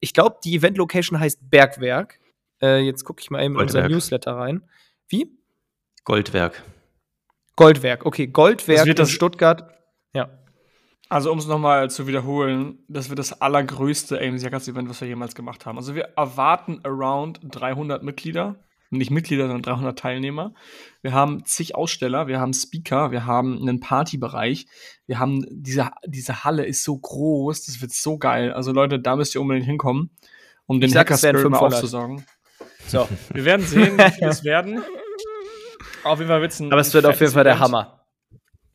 [0.00, 2.20] Ich glaube, die Event-Location heißt Bergwerk.
[2.62, 4.62] Äh, jetzt gucke ich mal eben in unser Newsletter rein.
[5.08, 5.30] Wie?
[6.04, 6.62] Goldwerk.
[7.56, 9.74] Goldwerk, okay, Goldwerk in Stuttgart.
[10.14, 10.28] Ja.
[11.08, 15.34] Also um es nochmal zu wiederholen, das wird das allergrößte AMC Event, was wir jemals
[15.34, 15.78] gemacht haben.
[15.78, 18.56] Also wir erwarten around 300 Mitglieder
[18.90, 20.54] nicht Mitglieder, sondern 300 Teilnehmer.
[21.02, 24.66] Wir haben zig Aussteller, wir haben Speaker, wir haben einen Partybereich.
[25.06, 28.52] Wir haben diese, diese Halle ist so groß, das wird so geil.
[28.52, 30.10] Also Leute, da müsst ihr unbedingt hinkommen,
[30.66, 32.24] um den Hacker Spirit mal aufzusagen.
[32.86, 34.82] So, wir werden sehen, wie viele es werden.
[36.04, 38.04] Auf jeden Fall wird's ein Aber es wird auf jeden Fall der Hammer.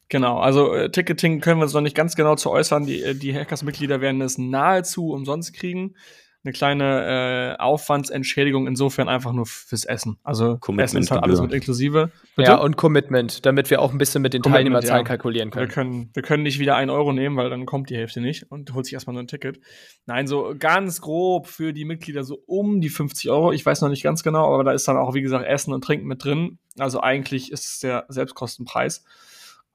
[0.09, 2.85] Genau, also äh, Ticketing können wir uns noch nicht ganz genau zu äußern.
[2.85, 5.95] Die, äh, die Hackers-Mitglieder werden es nahezu umsonst kriegen.
[6.43, 10.17] Eine kleine äh, Aufwandsentschädigung insofern einfach nur fürs Essen.
[10.23, 12.09] Also Essen ist halt alles mit inklusive.
[12.35, 12.49] Bitte?
[12.49, 15.07] Ja, und Commitment, damit wir auch ein bisschen mit den Teilnehmerzahlen ja.
[15.07, 15.67] kalkulieren können.
[15.67, 16.09] Wir, können.
[16.13, 18.85] wir können nicht wieder einen Euro nehmen, weil dann kommt die Hälfte nicht und holt
[18.85, 19.59] sich erstmal nur ein Ticket.
[20.07, 23.51] Nein, so ganz grob für die Mitglieder so um die 50 Euro.
[23.51, 25.83] Ich weiß noch nicht ganz genau, aber da ist dann auch, wie gesagt, Essen und
[25.83, 26.57] Trinken mit drin.
[26.79, 29.03] Also eigentlich ist es der Selbstkostenpreis.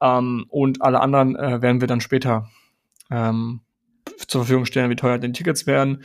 [0.01, 2.49] Ähm, und alle anderen äh, werden wir dann später
[3.09, 3.61] ähm,
[4.27, 6.03] zur Verfügung stellen, wie teuer die Tickets werden.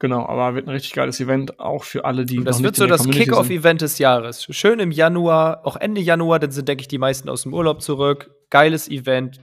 [0.00, 2.38] Genau, aber wird ein richtig geiles Event, auch für alle, die.
[2.38, 4.46] Und das wird so das Kick-Off-Event des Jahres.
[4.50, 7.82] Schön im Januar, auch Ende Januar, dann sind, denke ich, die meisten aus dem Urlaub
[7.82, 8.30] zurück.
[8.50, 9.40] Geiles Event,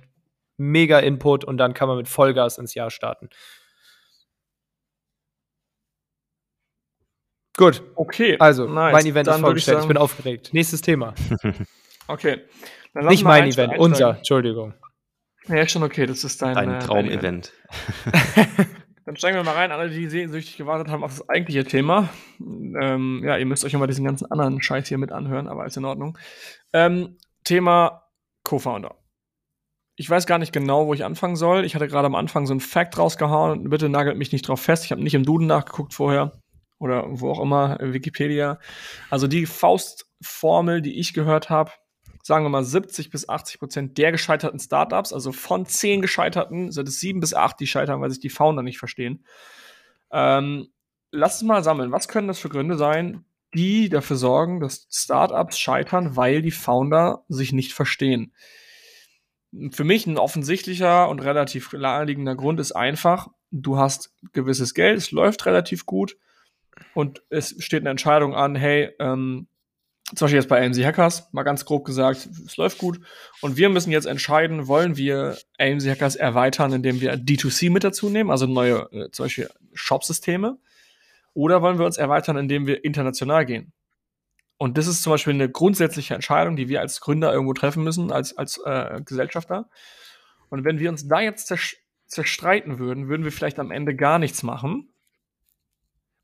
[0.55, 3.29] mega Input und dann kann man mit Vollgas ins Jahr starten.
[7.57, 7.83] Gut.
[7.95, 8.37] Okay.
[8.39, 8.93] Also, nice.
[8.93, 9.77] mein Event dann ist vorgestellt.
[9.79, 10.49] Ich, ich, bin aufgeregt.
[10.53, 11.13] Nächstes Thema.
[12.07, 12.41] okay.
[12.93, 14.73] Nicht mein Event, unser, Entschuldigung.
[15.47, 16.05] Ja, ist schon okay.
[16.05, 17.51] Das ist dein, dein äh, Traumevent.
[19.05, 22.09] Dann steigen wir mal rein, alle, die sehnsüchtig gewartet haben auf das eigentliche Thema.
[22.39, 25.77] Ähm, ja, ihr müsst euch mal diesen ganzen anderen Scheiß hier mit anhören, aber ist
[25.77, 26.17] in Ordnung.
[26.73, 28.09] Ähm, Thema
[28.43, 28.95] Co-Founder.
[29.95, 31.65] Ich weiß gar nicht genau, wo ich anfangen soll.
[31.65, 33.69] Ich hatte gerade am Anfang so ein Fact rausgehauen.
[33.69, 34.83] Bitte nagelt mich nicht drauf fest.
[34.85, 36.33] Ich habe nicht im Duden nachgeguckt vorher.
[36.79, 38.59] Oder wo auch immer, Wikipedia.
[39.09, 41.71] Also die Faustformel, die ich gehört habe,
[42.25, 46.87] sagen wir mal 70 bis 80 Prozent der gescheiterten Startups, also von zehn gescheiterten, sind
[46.87, 49.23] es sieben bis acht, die scheitern, weil sich die Founder nicht verstehen.
[50.11, 50.69] Ähm,
[51.11, 51.91] lass uns mal sammeln.
[51.91, 57.25] Was können das für Gründe sein, die dafür sorgen, dass Startups scheitern, weil die Founder
[57.27, 58.33] sich nicht verstehen?
[59.69, 65.11] Für mich ein offensichtlicher und relativ naheliegender Grund ist einfach, du hast gewisses Geld, es
[65.11, 66.17] läuft relativ gut
[66.95, 69.47] und es steht eine Entscheidung an, hey, ähm,
[70.13, 72.99] zum Beispiel jetzt bei AMC Hackers, mal ganz grob gesagt, es läuft gut.
[73.41, 78.09] Und wir müssen jetzt entscheiden, wollen wir AMC Hackers erweitern, indem wir D2C mit dazu
[78.09, 80.59] nehmen, also neue, äh, zum Beispiel Shop-Systeme,
[81.33, 83.73] oder wollen wir uns erweitern, indem wir international gehen?
[84.57, 88.11] Und das ist zum Beispiel eine grundsätzliche Entscheidung, die wir als Gründer irgendwo treffen müssen,
[88.11, 89.69] als, als äh, Gesellschafter.
[90.49, 91.51] Und wenn wir uns da jetzt
[92.07, 94.93] zerstreiten würden, würden wir vielleicht am Ende gar nichts machen.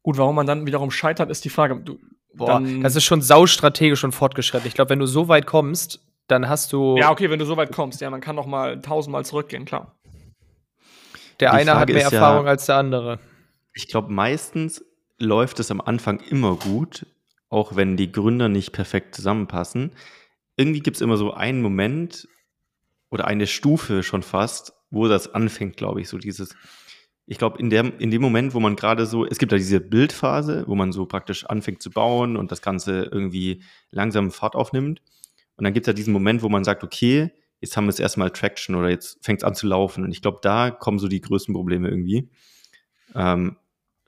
[0.04, 1.76] Gut, warum man dann wiederum scheitert, ist die Frage.
[1.82, 2.00] Du,
[2.34, 4.68] Boah, dann, das ist schon saustrategisch und fortgeschritten.
[4.68, 6.98] Ich glaube, wenn du so weit kommst, dann hast du.
[6.98, 9.96] Ja, okay, wenn du so weit kommst, ja, man kann noch mal tausendmal zurückgehen, klar.
[11.40, 13.20] Der Die eine Frage hat mehr Erfahrung ja, als der andere.
[13.74, 14.84] Ich glaube, meistens
[15.18, 17.06] läuft es am Anfang immer gut,
[17.50, 19.92] auch wenn die Gründer nicht perfekt zusammenpassen.
[20.56, 22.28] Irgendwie gibt es immer so einen Moment
[23.10, 26.56] oder eine Stufe schon fast, wo das anfängt, glaube ich, so dieses,
[27.26, 30.66] ich glaube, in, in dem Moment, wo man gerade so, es gibt ja diese Bildphase,
[30.68, 35.02] wo man so praktisch anfängt zu bauen und das Ganze irgendwie langsam Fahrt aufnimmt.
[35.56, 37.32] Und dann gibt es ja diesen Moment, wo man sagt, okay,
[37.62, 40.04] jetzt haben wir es erstmal Traction oder jetzt fängt es an zu laufen.
[40.04, 42.30] Und ich glaube, da kommen so die größten Probleme irgendwie.
[43.14, 43.58] Ähm,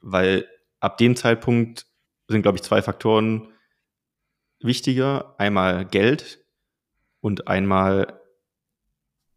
[0.02, 0.48] weil
[0.80, 1.86] ab dem Zeitpunkt
[2.28, 3.50] sind, glaube ich, zwei Faktoren
[4.60, 5.36] wichtiger.
[5.38, 6.44] Einmal Geld
[7.22, 8.20] und einmal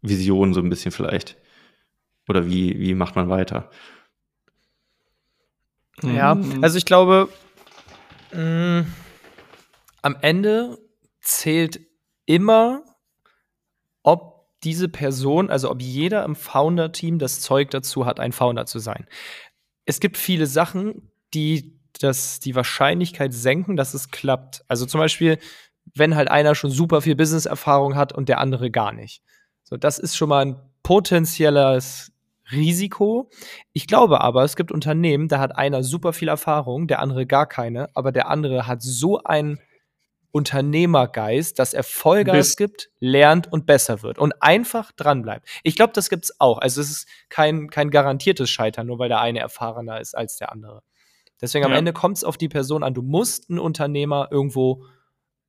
[0.03, 1.37] Vision so ein bisschen vielleicht.
[2.29, 3.71] Oder wie, wie macht man weiter?
[6.03, 6.63] Ja, mhm.
[6.63, 7.29] also ich glaube,
[8.33, 8.87] mh, mm,
[10.03, 10.79] am Ende
[11.21, 11.81] zählt
[12.27, 12.83] immer,
[14.03, 18.79] ob diese Person, also ob jeder im Founder-Team das Zeug dazu hat, ein Founder zu
[18.79, 19.07] sein.
[19.85, 24.65] Es gibt viele Sachen, die das, die Wahrscheinlichkeit senken, dass es klappt.
[24.69, 25.39] Also zum Beispiel,
[25.95, 29.23] wenn halt einer schon super viel Business-Erfahrung hat und der andere gar nicht.
[29.63, 32.13] So, das ist schon mal ein potenzielles
[32.53, 33.31] Risiko.
[33.73, 37.47] Ich glaube aber, es gibt Unternehmen, da hat einer super viel Erfahrung, der andere gar
[37.47, 39.59] keine, aber der andere hat so einen
[40.37, 45.49] Unternehmergeist, dass er Vollgas gibt, lernt und besser wird und einfach dranbleibt.
[45.63, 46.59] Ich glaube, das gibt's auch.
[46.59, 50.53] Also es ist kein, kein garantiertes Scheitern, nur weil der eine erfahrener ist als der
[50.53, 50.83] andere.
[51.41, 52.95] Deswegen am Ende kommt es auf die Person an.
[52.95, 54.85] Du musst ein Unternehmer irgendwo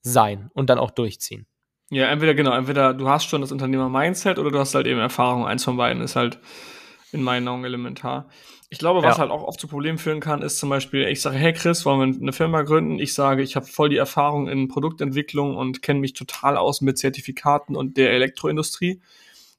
[0.01, 1.47] sein und dann auch durchziehen.
[1.89, 5.45] Ja, entweder genau, entweder du hast schon das Unternehmer-Mindset oder du hast halt eben Erfahrung.
[5.45, 6.39] Eins von beiden ist halt
[7.11, 8.29] in meinen Augen elementar.
[8.69, 9.21] Ich glaube, was ja.
[9.21, 12.13] halt auch oft zu Problemen führen kann, ist zum Beispiel, ich sage, hey Chris, wollen
[12.13, 12.99] wir eine Firma gründen?
[12.99, 16.97] Ich sage, ich habe voll die Erfahrung in Produktentwicklung und kenne mich total aus mit
[16.97, 19.01] Zertifikaten und der Elektroindustrie.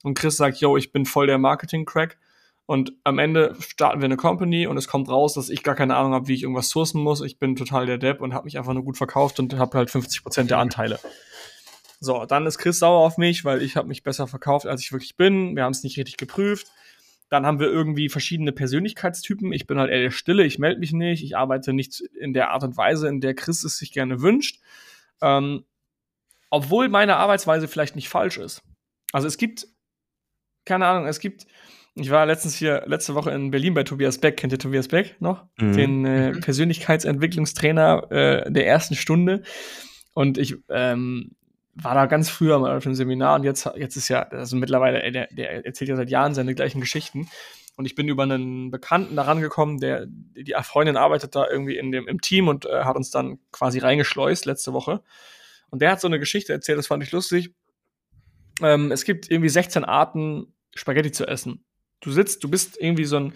[0.02, 2.18] Und Chris sagt, yo, ich bin voll der Marketing-Crack.
[2.66, 5.96] Und am Ende starten wir eine Company und es kommt raus, dass ich gar keine
[5.96, 7.22] Ahnung habe, wie ich irgendwas sourcen muss.
[7.22, 9.90] Ich bin total der Depp und habe mich einfach nur gut verkauft und habe halt
[9.90, 11.00] 50 Prozent der Anteile.
[11.98, 14.92] So, dann ist Chris sauer auf mich, weil ich habe mich besser verkauft, als ich
[14.92, 15.56] wirklich bin.
[15.56, 16.66] Wir haben es nicht richtig geprüft.
[17.28, 19.52] Dann haben wir irgendwie verschiedene Persönlichkeitstypen.
[19.52, 22.50] Ich bin halt eher der Stille, ich melde mich nicht, ich arbeite nicht in der
[22.50, 24.60] Art und Weise, in der Chris es sich gerne wünscht.
[25.20, 25.64] Ähm,
[26.50, 28.62] obwohl meine Arbeitsweise vielleicht nicht falsch ist.
[29.12, 29.66] Also es gibt,
[30.64, 31.46] keine Ahnung, es gibt
[32.00, 34.36] Ich war letztens hier, letzte Woche in Berlin bei Tobias Beck.
[34.36, 35.44] Kennt ihr Tobias Beck noch?
[35.58, 35.72] Mhm.
[35.72, 36.40] Den äh, mhm.
[36.40, 39.42] Persönlichkeitsentwicklungstrainer äh, der ersten Stunde.
[40.14, 41.32] Und ich ähm,
[41.82, 45.10] war da ganz früher mal auf dem Seminar und jetzt, jetzt ist ja, also mittlerweile,
[45.12, 47.28] der, der erzählt ja seit Jahren seine gleichen Geschichten.
[47.76, 51.92] Und ich bin über einen Bekannten da rangekommen, der, die Freundin arbeitet da irgendwie in
[51.92, 55.04] dem, im Team und äh, hat uns dann quasi reingeschleust letzte Woche.
[55.70, 57.54] Und der hat so eine Geschichte erzählt, das fand ich lustig.
[58.60, 61.64] Ähm, es gibt irgendwie 16 Arten, Spaghetti zu essen.
[62.00, 63.32] Du sitzt, du bist irgendwie so ein,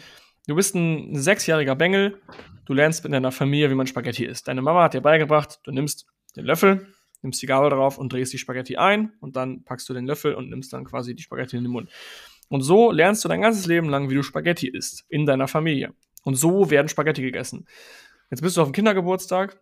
[0.48, 2.20] du bist ein sechsjähriger Bengel,
[2.64, 4.48] du lernst mit deiner Familie, wie man Spaghetti isst.
[4.48, 8.32] Deine Mama hat dir beigebracht, du nimmst den Löffel, nimmst die Gabel drauf und drehst
[8.32, 11.56] die Spaghetti ein und dann packst du den Löffel und nimmst dann quasi die Spaghetti
[11.56, 11.90] in den Mund.
[12.48, 15.94] Und so lernst du dein ganzes Leben lang, wie du Spaghetti isst in deiner Familie.
[16.24, 17.66] Und so werden Spaghetti gegessen.
[18.30, 19.61] Jetzt bist du auf dem Kindergeburtstag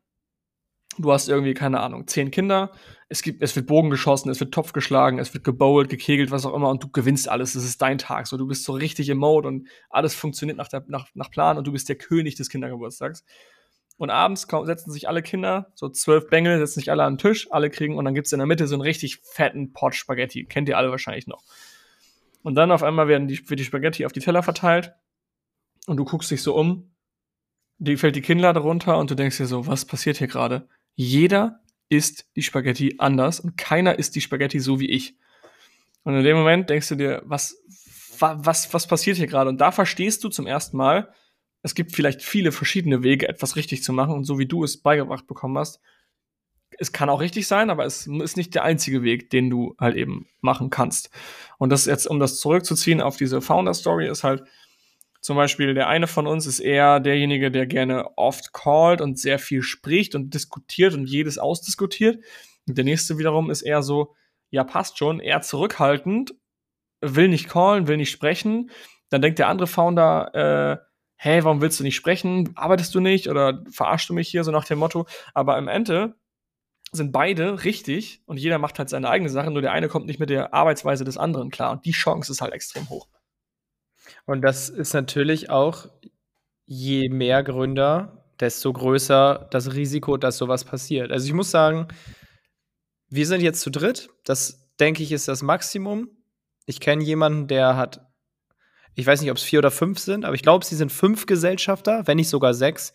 [0.99, 2.73] du hast irgendwie, keine Ahnung, zehn Kinder,
[3.09, 6.47] es, gibt, es wird Bogen geschossen, es wird Topf geschlagen, es wird gebowlt, gekegelt, was
[6.47, 7.55] auch immer, und du gewinnst alles.
[7.55, 8.27] Es ist dein Tag.
[8.27, 11.59] So, du bist so richtig im Mode und alles funktioniert nach, der, nach, nach Plan
[11.59, 13.25] und du bist der König des Kindergeburtstags.
[14.01, 17.49] Und abends setzen sich alle Kinder, so zwölf Bengel, setzen sich alle an den Tisch,
[17.53, 20.45] alle kriegen, und dann gibt es in der Mitte so einen richtig fetten Pot Spaghetti.
[20.45, 21.43] Kennt ihr alle wahrscheinlich noch.
[22.43, 24.95] Und dann auf einmal werden die, wird die Spaghetti auf die Teller verteilt
[25.87, 26.91] und du guckst dich so um,
[27.79, 30.67] die fällt die Kinnlade runter und du denkst dir so, was passiert hier gerade?
[31.01, 35.17] jeder isst die Spaghetti anders und keiner isst die Spaghetti so wie ich.
[36.05, 37.57] Und in dem Moment denkst du dir, was,
[38.19, 39.49] was, was passiert hier gerade?
[39.49, 41.13] Und da verstehst du zum ersten Mal,
[41.63, 44.81] es gibt vielleicht viele verschiedene Wege, etwas richtig zu machen und so wie du es
[44.81, 45.81] beigebracht bekommen hast,
[46.79, 49.97] es kann auch richtig sein, aber es ist nicht der einzige Weg, den du halt
[49.97, 51.11] eben machen kannst.
[51.59, 54.45] Und das jetzt, um das zurückzuziehen auf diese Founder-Story, ist halt,
[55.21, 59.39] zum Beispiel der eine von uns ist eher derjenige, der gerne oft callt und sehr
[59.39, 62.25] viel spricht und diskutiert und jedes ausdiskutiert.
[62.67, 64.15] Und der nächste wiederum ist eher so,
[64.49, 66.35] ja, passt schon, eher zurückhaltend,
[67.03, 68.71] will nicht callen, will nicht sprechen.
[69.11, 70.90] Dann denkt der andere Founder, äh,
[71.23, 72.51] hey, warum willst du nicht sprechen?
[72.55, 75.07] Arbeitest du nicht oder verarschst du mich hier so nach dem Motto?
[75.35, 76.15] Aber am Ende
[76.93, 80.19] sind beide richtig und jeder macht halt seine eigene Sache, nur der eine kommt nicht
[80.19, 83.07] mit der Arbeitsweise des anderen klar und die Chance ist halt extrem hoch.
[84.25, 85.91] Und das ist natürlich auch,
[86.65, 91.13] je mehr Gründer, desto größer das Risiko, dass sowas passiert.
[91.13, 91.89] Also ich muss sagen,
[93.11, 94.09] wir sind jetzt zu dritt.
[94.25, 96.09] Das, denke ich, ist das Maximum.
[96.65, 98.10] Ich kenne jemanden, der hat,
[98.95, 101.27] ich weiß nicht, ob es vier oder fünf sind, aber ich glaube, sie sind fünf
[101.27, 102.93] Gesellschafter, wenn nicht sogar sechs.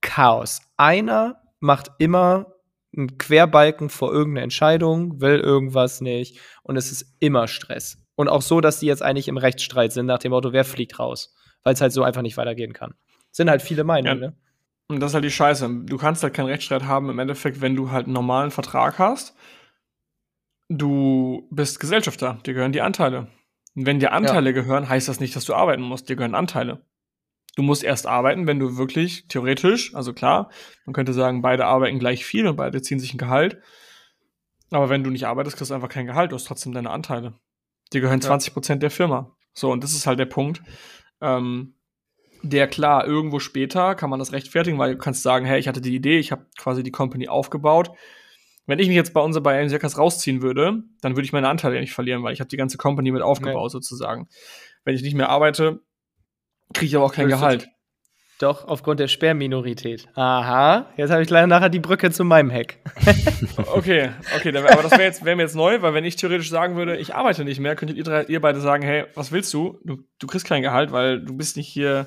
[0.00, 0.62] Chaos.
[0.76, 2.54] Einer macht immer
[2.96, 7.98] einen Querbalken vor irgendeiner Entscheidung, will irgendwas nicht und es ist immer Stress.
[8.16, 10.98] Und auch so, dass die jetzt eigentlich im Rechtsstreit sind, nach dem Motto, wer fliegt
[10.98, 11.34] raus?
[11.62, 12.94] Weil es halt so einfach nicht weitergehen kann.
[13.30, 14.28] Sind halt viele Meinungen, ja.
[14.28, 14.36] ne?
[14.88, 15.84] Und das ist halt die Scheiße.
[15.86, 19.36] Du kannst halt keinen Rechtsstreit haben im Endeffekt, wenn du halt einen normalen Vertrag hast.
[20.68, 23.28] Du bist Gesellschafter, dir gehören die Anteile.
[23.80, 24.52] Und wenn dir Anteile ja.
[24.52, 26.10] gehören, heißt das nicht, dass du arbeiten musst.
[26.10, 26.84] Dir gehören Anteile.
[27.56, 30.50] Du musst erst arbeiten, wenn du wirklich theoretisch, also klar,
[30.84, 33.58] man könnte sagen, beide arbeiten gleich viel und beide ziehen sich ein Gehalt.
[34.70, 37.38] Aber wenn du nicht arbeitest, kriegst du einfach kein Gehalt, du hast trotzdem deine Anteile.
[37.94, 38.26] Die gehören ja.
[38.26, 39.34] 20 Prozent der Firma.
[39.54, 40.60] So, und das ist halt der Punkt.
[41.22, 41.76] Ähm,
[42.42, 45.80] der klar, irgendwo später kann man das rechtfertigen, weil du kannst sagen, hey, ich hatte
[45.80, 47.92] die Idee, ich habe quasi die Company aufgebaut.
[48.70, 51.74] Wenn ich mich jetzt bei uns bei Circus rausziehen würde, dann würde ich meine Anteile
[51.74, 53.70] ja nicht verlieren, weil ich habe die ganze Company mit aufgebaut nee.
[53.70, 54.28] sozusagen.
[54.84, 55.80] Wenn ich nicht mehr arbeite,
[56.72, 57.68] kriege ich aber auch kein Gehalt.
[58.38, 60.08] Doch, aufgrund der Sperrminorität.
[60.14, 62.78] Aha, jetzt habe ich leider nachher die Brücke zu meinem Hack.
[63.74, 66.76] okay, okay, aber das wäre jetzt, wär mir jetzt neu, weil wenn ich theoretisch sagen
[66.76, 69.78] würde, ich arbeite nicht mehr, könntet ihr, drei, ihr beide sagen, hey, was willst du?
[69.84, 69.98] du?
[70.18, 72.06] Du kriegst kein Gehalt, weil du bist nicht hier.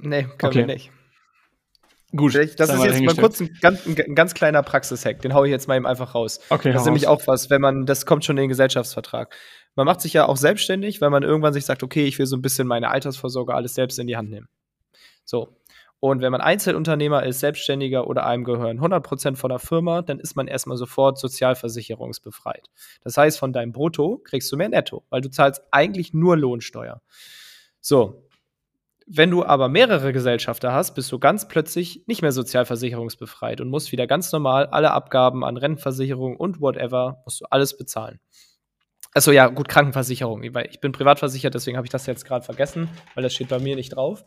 [0.00, 0.58] Nee, können okay.
[0.60, 0.90] wir nicht.
[2.16, 2.34] Gut.
[2.34, 5.66] Das ist jetzt mal kurz ein ganz, ein ganz kleiner Praxishack, den haue ich jetzt
[5.66, 6.40] mal eben einfach raus.
[6.50, 9.34] Okay, das ist nämlich auch was, wenn man, das kommt schon in den Gesellschaftsvertrag.
[9.74, 12.36] Man macht sich ja auch selbstständig, weil man irgendwann sich sagt, okay, ich will so
[12.36, 14.48] ein bisschen meine Altersvorsorge alles selbst in die Hand nehmen.
[15.24, 15.56] So.
[15.98, 20.36] Und wenn man Einzelunternehmer ist, Selbstständiger oder einem gehören 100% von der Firma, dann ist
[20.36, 22.68] man erstmal sofort sozialversicherungsbefreit.
[23.02, 27.00] Das heißt, von deinem Brutto kriegst du mehr Netto, weil du zahlst eigentlich nur Lohnsteuer.
[27.80, 28.23] So.
[29.06, 33.92] Wenn du aber mehrere Gesellschafter hast, bist du ganz plötzlich nicht mehr sozialversicherungsbefreit und musst
[33.92, 38.18] wieder ganz normal alle Abgaben an Rentenversicherung und whatever, musst du alles bezahlen.
[39.12, 40.42] Achso, ja, gut, Krankenversicherung.
[40.42, 43.58] Ich bin privat versichert, deswegen habe ich das jetzt gerade vergessen, weil das steht bei
[43.58, 44.24] mir nicht drauf.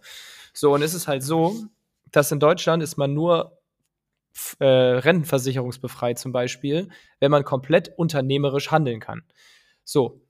[0.54, 1.56] So, und es ist halt so,
[2.12, 3.60] dass in Deutschland ist man nur
[4.60, 9.24] äh, rentenversicherungsbefreit zum Beispiel, wenn man komplett unternehmerisch handeln kann.
[9.84, 10.22] So,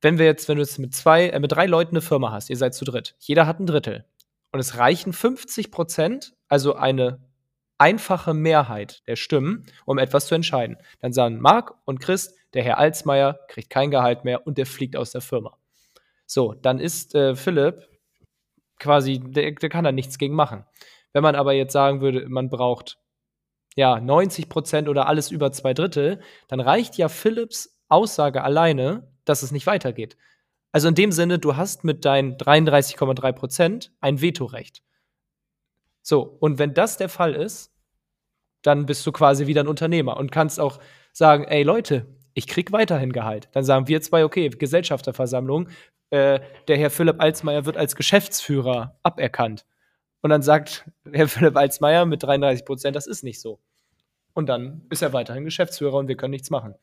[0.00, 2.50] wenn wir jetzt, wenn du jetzt mit zwei, äh, mit drei Leuten eine Firma hast,
[2.50, 4.04] ihr seid zu dritt, jeder hat ein Drittel.
[4.52, 7.20] Und es reichen 50 Prozent, also eine
[7.78, 10.78] einfache Mehrheit der Stimmen, um etwas zu entscheiden.
[11.00, 14.96] Dann sagen Marc und Chris, der Herr Alsmeier kriegt kein Gehalt mehr und der fliegt
[14.96, 15.58] aus der Firma.
[16.26, 17.86] So, dann ist äh, Philipp
[18.78, 20.64] quasi, der, der kann da nichts gegen machen.
[21.12, 22.98] Wenn man aber jetzt sagen würde, man braucht
[23.74, 29.42] ja 90 Prozent oder alles über zwei Drittel, dann reicht ja Philips Aussage alleine, dass
[29.42, 30.16] es nicht weitergeht.
[30.72, 34.82] Also in dem Sinne, du hast mit deinen 33,3 Prozent ein Vetorecht.
[36.02, 37.72] So, und wenn das der Fall ist,
[38.62, 40.80] dann bist du quasi wieder ein Unternehmer und kannst auch
[41.12, 43.48] sagen, ey Leute, ich krieg weiterhin Gehalt.
[43.52, 45.68] Dann sagen wir zwei, okay, Gesellschafterversammlung,
[46.10, 49.64] äh, der Herr Philipp Alsmeier wird als Geschäftsführer aberkannt.
[50.20, 53.60] Und dann sagt Herr Philipp Alsmeier mit 33 Prozent, das ist nicht so.
[54.34, 56.74] Und dann ist er weiterhin Geschäftsführer und wir können nichts machen.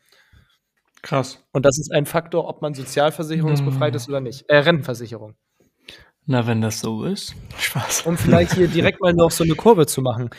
[1.04, 1.44] Krass.
[1.52, 3.96] Und das ist ein Faktor, ob man sozialversicherungsbefreit hm.
[3.98, 4.50] ist oder nicht.
[4.50, 5.36] Äh, Rentenversicherung.
[6.26, 7.36] Na, wenn das so ist.
[7.58, 8.04] Spaß.
[8.06, 10.30] Um vielleicht hier direkt mal noch so eine Kurve zu machen.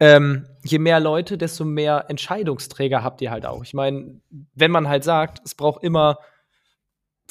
[0.00, 3.62] Ähm, je mehr Leute, desto mehr Entscheidungsträger habt ihr halt auch.
[3.62, 4.20] Ich meine,
[4.54, 6.18] wenn man halt sagt, es braucht immer,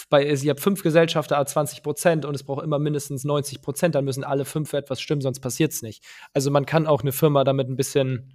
[0.09, 4.05] bei, ihr habt fünf Gesellschafter 20 Prozent und es braucht immer mindestens 90 Prozent, dann
[4.05, 6.05] müssen alle fünf für etwas stimmen, sonst passiert es nicht.
[6.33, 8.33] Also man kann auch eine Firma damit ein bisschen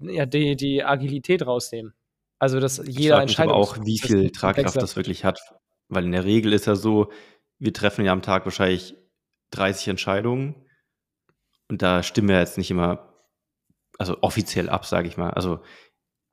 [0.00, 1.94] ja, die, die Agilität rausnehmen.
[2.44, 3.54] Also, dass jeder Entscheidung.
[3.54, 5.40] aber auch, wie viel Tragkraft das wirklich hat.
[5.88, 7.10] Weil in der Regel ist ja so,
[7.58, 8.94] wir treffen ja am Tag wahrscheinlich
[9.52, 10.54] 30 Entscheidungen
[11.70, 13.14] und da stimmen wir jetzt nicht immer,
[13.98, 15.30] also offiziell ab, sage ich mal.
[15.30, 15.60] Also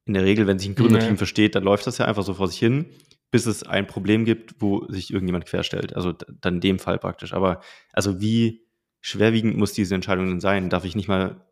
[0.06, 1.18] in der Regel, wenn sich ein Gründerteam nee.
[1.18, 2.88] versteht, dann läuft das ja einfach so vor sich hin,
[3.32, 5.96] bis es ein Problem gibt, wo sich irgendjemand querstellt.
[5.96, 7.32] Also dann in dem Fall praktisch.
[7.32, 7.62] Aber
[7.94, 8.68] also wie
[9.00, 10.70] schwerwiegend muss diese Entscheidung denn sein?
[10.70, 11.48] Darf ich nicht mal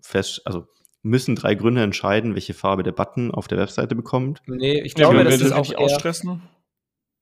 [0.00, 0.66] fest, also
[1.02, 4.42] müssen drei Gründer entscheiden, welche Farbe der Button auf der Webseite bekommt?
[4.46, 6.42] Nee, ich glaube, ja, das ist auch ausstressen.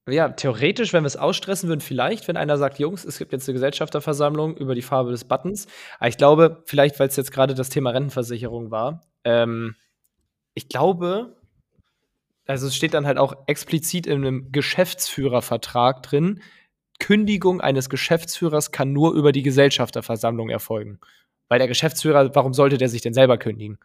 [0.08, 3.48] Ja, theoretisch, wenn wir es ausstressen würden, vielleicht, wenn einer sagt, Jungs, es gibt jetzt
[3.48, 5.66] eine Gesellschafterversammlung über die Farbe des Buttons.
[5.98, 9.74] Aber ich glaube, vielleicht, weil es jetzt gerade das Thema Rentenversicherung war, ähm,
[10.54, 11.36] ich glaube,
[12.46, 16.40] also es steht dann halt auch explizit in einem Geschäftsführervertrag drin,
[16.98, 20.98] Kündigung eines Geschäftsführers kann nur über die Gesellschafterversammlung erfolgen.
[21.48, 23.78] Weil der Geschäftsführer, warum sollte der sich denn selber kündigen?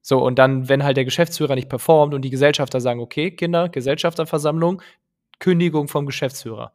[0.00, 3.68] So, und dann, wenn halt der Geschäftsführer nicht performt und die Gesellschafter sagen, okay, Kinder,
[3.68, 4.82] Gesellschafterversammlung,
[5.38, 6.72] Kündigung vom Geschäftsführer,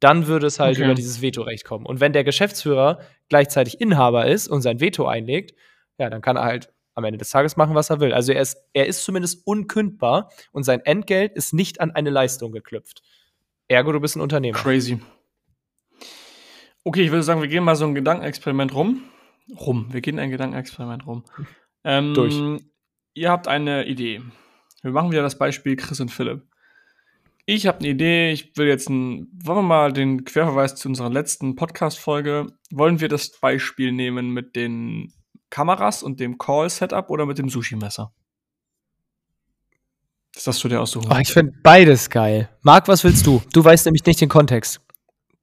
[0.00, 0.84] dann würde es halt okay.
[0.84, 1.86] über dieses Vetorecht kommen.
[1.86, 5.54] Und wenn der Geschäftsführer gleichzeitig Inhaber ist und sein Veto einlegt,
[5.98, 8.12] ja, dann kann er halt am Ende des Tages machen, was er will.
[8.12, 12.50] Also er ist, er ist zumindest unkündbar und sein Entgelt ist nicht an eine Leistung
[12.50, 13.02] geknüpft.
[13.68, 14.58] Ergo, du bist ein Unternehmer.
[14.58, 15.00] Crazy.
[16.88, 19.02] Okay, ich würde sagen, wir gehen mal so ein Gedankenexperiment rum.
[19.60, 19.92] Rum.
[19.92, 21.22] Wir gehen ein Gedankenexperiment rum.
[21.84, 22.34] Ähm, Durch.
[23.12, 24.22] Ihr habt eine Idee.
[24.80, 26.46] Wir machen wieder das Beispiel Chris und Philipp.
[27.44, 28.32] Ich habe eine Idee.
[28.32, 32.54] Ich will jetzt ein, wollen wir mal den Querverweis zu unserer letzten Podcast-Folge.
[32.70, 35.12] Wollen wir das Beispiel nehmen mit den
[35.50, 38.14] Kameras und dem Call-Setup oder mit dem Sushi-Messer?
[40.32, 41.12] Das hast du dir aussuchen.
[41.12, 42.48] Oh, ich finde beides geil.
[42.62, 43.42] Marc, was willst du?
[43.52, 44.80] Du weißt nämlich nicht den Kontext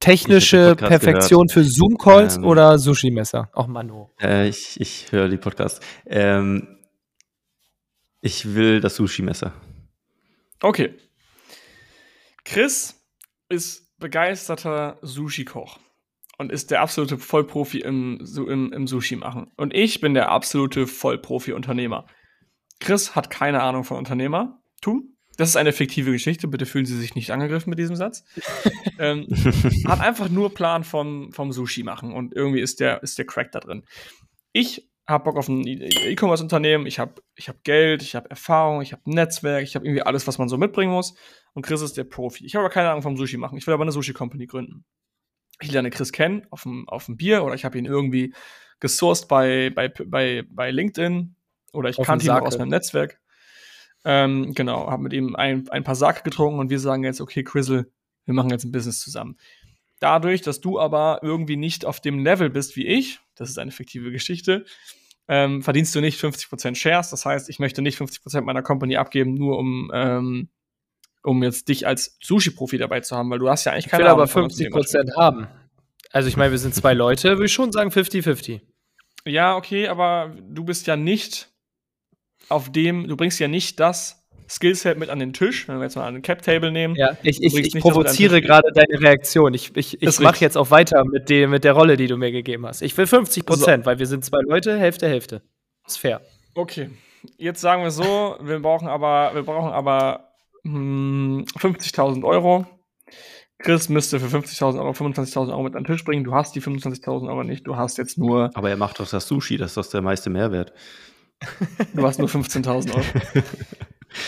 [0.00, 1.52] technische Perfektion gehört.
[1.52, 3.50] für Zoom-Calls ähm, oder Sushi-Messer?
[3.52, 4.08] Auch Manu.
[4.20, 5.80] Äh, ich ich höre die Podcasts.
[6.06, 6.78] Ähm,
[8.20, 9.52] ich will das Sushi-Messer.
[10.60, 10.94] Okay.
[12.44, 12.94] Chris
[13.48, 15.78] ist begeisterter Sushi-Koch
[16.38, 19.50] und ist der absolute Vollprofi im, im, im Sushi machen.
[19.56, 22.06] Und ich bin der absolute Vollprofi-Unternehmer.
[22.80, 25.15] Chris hat keine Ahnung von Unternehmertum.
[25.36, 28.24] Das ist eine fiktive Geschichte, bitte fühlen Sie sich nicht angegriffen mit diesem Satz.
[28.98, 29.26] ähm,
[29.86, 33.52] hat einfach nur Plan vom, vom Sushi machen und irgendwie ist der, ist der Crack
[33.52, 33.84] da drin.
[34.52, 38.92] Ich habe Bock auf ein E-Commerce-Unternehmen, ich habe ich hab Geld, ich habe Erfahrung, ich
[38.92, 41.14] habe Netzwerk, ich habe irgendwie alles, was man so mitbringen muss.
[41.52, 42.44] Und Chris ist der Profi.
[42.44, 43.56] Ich habe aber keine Ahnung vom Sushi machen.
[43.56, 44.84] Ich will aber eine Sushi-Company gründen.
[45.60, 48.34] Ich lerne Chris kennen auf dem, auf dem Bier oder ich habe ihn irgendwie
[48.80, 51.34] gesourced bei, bei, bei, bei LinkedIn
[51.72, 53.20] oder ich kannte ihn aus meinem Netzwerk.
[54.08, 57.42] Ähm, genau, habe mit ihm ein, ein paar Sake getrunken und wir sagen jetzt, okay,
[57.42, 57.90] Crizzle,
[58.24, 59.36] wir machen jetzt ein Business zusammen.
[59.98, 63.72] Dadurch, dass du aber irgendwie nicht auf dem Level bist wie ich, das ist eine
[63.72, 64.64] fiktive Geschichte,
[65.26, 67.10] ähm, verdienst du nicht 50% Shares.
[67.10, 70.50] Das heißt, ich möchte nicht 50% meiner Company abgeben, nur um, ähm,
[71.24, 74.06] um jetzt dich als Sushi-Profi dabei zu haben, weil du hast ja eigentlich keine Ich
[74.06, 75.48] will aber 50% haben.
[76.12, 78.60] Also ich meine, wir sind zwei Leute, würde ich schon sagen 50-50.
[79.24, 81.50] Ja, okay, aber du bist ja nicht
[82.48, 85.96] auf dem, du bringst ja nicht das Skillset mit an den Tisch, wenn wir jetzt
[85.96, 86.94] mal einen Cap-Table nehmen.
[86.94, 89.54] Ja, ich, ich, ich provoziere gerade deine Reaktion.
[89.54, 92.30] Ich, ich, ich mache jetzt auch weiter mit, dem, mit der Rolle, die du mir
[92.30, 92.82] gegeben hast.
[92.82, 93.90] Ich will 50 Prozent, so.
[93.90, 95.42] weil wir sind zwei Leute, Hälfte, Hälfte.
[95.86, 96.20] Ist fair.
[96.54, 96.90] Okay.
[97.38, 100.30] Jetzt sagen wir so, wir brauchen aber, wir brauchen aber
[100.62, 102.66] hm, 50.000 Euro.
[103.58, 106.24] Chris müsste für 50.000 Euro 25.000 Euro mit an den Tisch bringen.
[106.24, 107.66] Du hast die 25.000 Euro nicht.
[107.66, 108.50] Du hast jetzt nur.
[108.54, 110.72] Aber er macht doch das Sushi, das ist doch der meiste Mehrwert.
[111.94, 113.04] Du hast nur 15.000 Euro.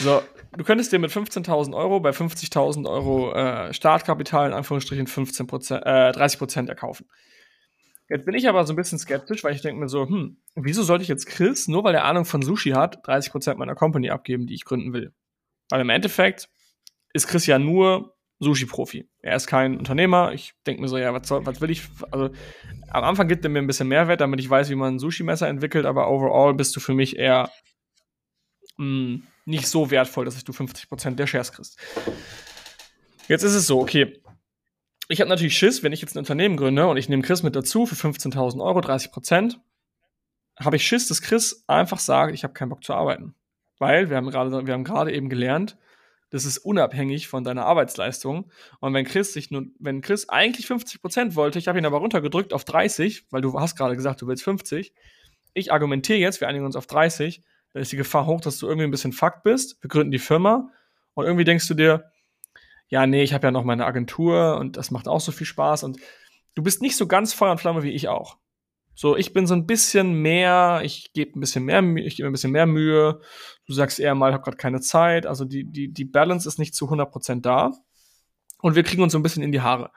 [0.00, 0.22] So,
[0.56, 6.12] du könntest dir mit 15.000 Euro bei 50.000 Euro äh, Startkapital in Anführungsstrichen 15 äh,
[6.12, 7.06] 30 Prozent erkaufen.
[8.10, 10.82] Jetzt bin ich aber so ein bisschen skeptisch, weil ich denke mir so, hm, wieso
[10.82, 14.10] sollte ich jetzt Chris, nur weil er Ahnung von Sushi hat, 30 Prozent meiner Company
[14.10, 15.12] abgeben, die ich gründen will?
[15.70, 16.48] Weil im Endeffekt
[17.12, 19.08] ist Chris ja nur Sushi-Profi.
[19.20, 20.32] Er ist kein Unternehmer.
[20.32, 21.82] Ich denke mir so, ja, was, soll, was will ich?
[22.10, 22.30] Also
[22.88, 25.48] am Anfang gibt er mir ein bisschen Mehrwert, damit ich weiß, wie man ein Sushi-Messer
[25.48, 27.50] entwickelt, aber overall bist du für mich eher
[28.76, 31.78] mh, hm, nicht so wertvoll, dass du 50% der Shares kriegst.
[33.28, 34.20] Jetzt ist es so, okay.
[35.08, 37.56] Ich habe natürlich Schiss, wenn ich jetzt ein Unternehmen gründe und ich nehme Chris mit
[37.56, 39.56] dazu für 15.000 Euro, 30%
[40.60, 43.34] habe ich Schiss, dass Chris einfach sagt, ich habe keinen Bock zu arbeiten.
[43.78, 44.30] Weil wir haben
[44.84, 45.78] gerade eben gelernt,
[46.30, 48.50] das ist unabhängig von deiner Arbeitsleistung.
[48.80, 52.52] Und wenn Chris sich nun, wenn Chris eigentlich 50% wollte, ich habe ihn aber runtergedrückt
[52.52, 54.92] auf 30, weil du hast gerade gesagt, du willst 50.
[55.54, 58.66] Ich argumentiere jetzt, wir einigen uns auf 30, dann ist die Gefahr hoch, dass du
[58.66, 59.82] irgendwie ein bisschen fucked bist.
[59.82, 60.70] Wir gründen die Firma
[61.14, 62.10] und irgendwie denkst du dir,
[62.88, 65.84] ja, nee, ich habe ja noch meine Agentur und das macht auch so viel Spaß
[65.84, 65.98] und
[66.54, 68.38] du bist nicht so ganz Feuer und Flamme wie ich auch.
[69.00, 72.32] So, ich bin so ein bisschen mehr, ich gebe ein bisschen mehr, ich gebe ein
[72.32, 73.20] bisschen mehr Mühe.
[73.64, 75.24] Du sagst eher mal, ich habe gerade keine Zeit.
[75.24, 77.70] Also die, die, die Balance ist nicht zu 100% da.
[78.60, 79.92] Und wir kriegen uns so ein bisschen in die Haare.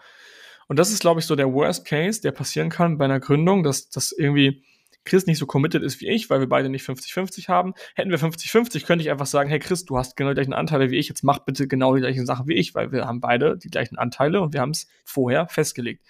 [0.68, 3.64] Und das ist, glaube ich, so der Worst Case, der passieren kann bei einer Gründung,
[3.64, 4.64] dass, dass irgendwie
[5.04, 7.74] Chris nicht so committed ist wie ich, weil wir beide nicht 50-50 haben.
[7.95, 10.91] Hätten wir 50-50, könnte ich einfach sagen, hey Chris, du hast genau die gleichen Anteile
[10.91, 13.58] wie ich, jetzt mach bitte genau die gleichen Sachen wie ich, weil wir haben beide
[13.58, 16.06] die gleichen Anteile und wir haben es vorher festgelegt.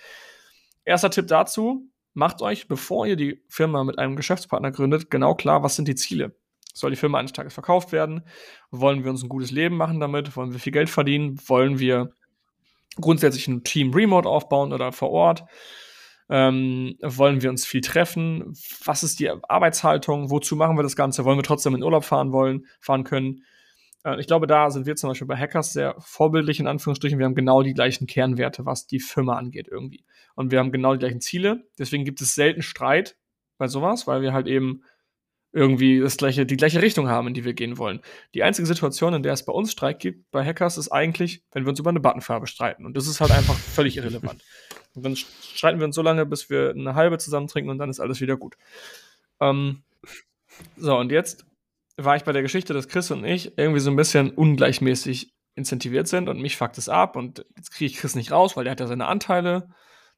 [0.84, 5.64] Erster Tipp dazu, macht euch, bevor ihr die Firma mit einem Geschäftspartner gründet, genau klar,
[5.64, 6.36] was sind die Ziele.
[6.74, 8.24] Soll die Firma eines Tages verkauft werden?
[8.70, 10.36] Wollen wir uns ein gutes Leben machen damit?
[10.36, 11.39] Wollen wir viel Geld verdienen?
[11.47, 12.14] Wollen wir
[12.95, 15.43] grundsätzlich ein Team remote aufbauen oder vor Ort?
[16.30, 18.53] Ähm, wollen wir uns viel treffen?
[18.86, 20.30] Was ist die Arbeitshaltung?
[20.30, 21.26] Wozu machen wir das Ganze?
[21.26, 23.43] Wollen wir trotzdem in Urlaub fahren wollen, fahren können?
[24.04, 27.20] Äh, ich glaube, da sind wir zum Beispiel bei Hackers sehr vorbildlich, in Anführungsstrichen.
[27.20, 30.04] Wir haben genau die gleichen Kernwerte, was die Firma angeht irgendwie.
[30.36, 31.64] Und wir haben genau die gleichen Ziele.
[31.78, 33.18] Deswegen gibt es selten Streit
[33.58, 34.84] bei sowas, weil wir halt eben
[35.54, 37.99] irgendwie das gleiche, die gleiche Richtung haben, in die wir gehen wollen.
[38.34, 41.66] Die einzige Situation, in der es bei uns Streit gibt, bei Hackers, ist eigentlich, wenn
[41.66, 42.86] wir uns über eine Buttonfarbe streiten.
[42.86, 44.43] Und das ist halt einfach völlig irrelevant.
[44.93, 47.89] Und dann streiten wir uns so lange, bis wir eine halbe zusammen trinken und dann
[47.89, 48.58] ist alles wieder gut.
[49.39, 49.84] Ähm,
[50.76, 51.45] so, und jetzt
[51.98, 56.08] war ich bei der Geschichte, dass Chris und ich irgendwie so ein bisschen ungleichmäßig incentiviert
[56.08, 58.72] sind und mich fuckt es ab und jetzt kriege ich Chris nicht raus, weil der
[58.72, 59.70] hat ja seine Anteile.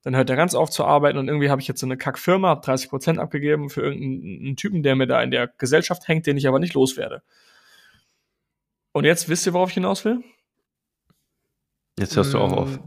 [0.04, 2.50] Dann hört er ganz auf zu arbeiten und irgendwie habe ich jetzt so eine Kackfirma,
[2.50, 6.48] habe 30% abgegeben für irgendeinen Typen, der mir da in der Gesellschaft hängt, den ich
[6.48, 7.24] aber nicht loswerde.
[8.92, 10.22] Und jetzt wisst ihr, worauf ich hinaus will?
[11.98, 12.80] Jetzt hörst du auch auf.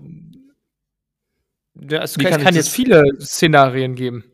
[1.74, 4.24] Ja, es kann, kann jetzt viele Szenarien geben.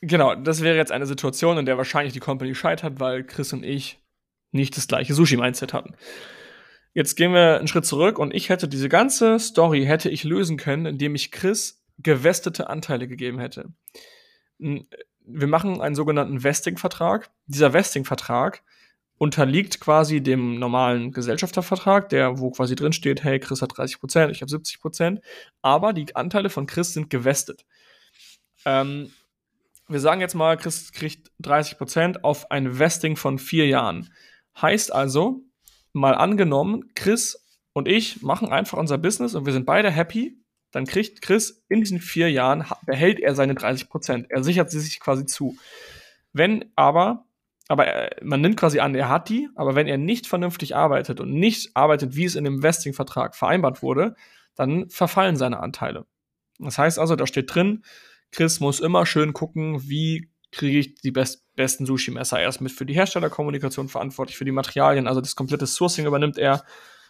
[0.00, 3.64] Genau, das wäre jetzt eine Situation, in der wahrscheinlich die Company scheitert, weil Chris und
[3.64, 3.98] ich
[4.52, 5.94] nicht das gleiche Sushi-Mindset hatten.
[6.94, 10.56] Jetzt gehen wir einen Schritt zurück und ich hätte diese ganze Story hätte ich lösen
[10.56, 13.72] können, indem ich Chris gewestete Anteile gegeben hätte.
[14.58, 17.30] Wir machen einen sogenannten Vesting-Vertrag.
[17.46, 18.62] Dieser Vesting-Vertrag
[19.18, 24.32] unterliegt quasi dem normalen Gesellschaftervertrag, der, wo quasi drin steht, hey, Chris hat 30 Prozent,
[24.32, 25.20] ich habe 70 Prozent,
[25.60, 27.66] aber die Anteile von Chris sind gewestet.
[28.64, 29.12] Ähm,
[29.88, 34.12] wir sagen jetzt mal, Chris kriegt 30% auf ein Vesting von vier Jahren.
[34.60, 35.42] Heißt also,
[35.92, 40.36] mal angenommen, Chris und ich machen einfach unser Business und wir sind beide happy,
[40.70, 44.26] dann kriegt Chris in diesen vier Jahren, behält er seine 30%.
[44.28, 45.56] Er sichert sie sich quasi zu.
[46.32, 47.24] Wenn aber,
[47.68, 51.20] aber er, man nimmt quasi an, er hat die, aber wenn er nicht vernünftig arbeitet
[51.20, 54.14] und nicht arbeitet, wie es in dem Vesting-Vertrag vereinbart wurde,
[54.54, 56.04] dann verfallen seine Anteile.
[56.58, 57.82] Das heißt also, da steht drin,
[58.30, 62.40] Chris muss immer schön gucken, wie kriege ich die best besten Sushi-Messer.
[62.40, 66.38] Er ist mit für die Herstellerkommunikation verantwortlich, für die Materialien, also das komplette Sourcing übernimmt
[66.38, 66.64] er.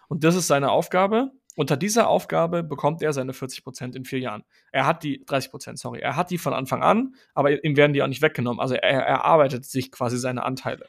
[0.08, 1.30] Und das ist seine Aufgabe.
[1.54, 4.44] Unter dieser Aufgabe bekommt er seine 40% in vier Jahren.
[4.72, 6.00] Er hat die 30%, sorry.
[6.00, 8.60] Er hat die von Anfang an, aber ihm werden die auch nicht weggenommen.
[8.60, 10.86] Also er erarbeitet sich quasi seine Anteile.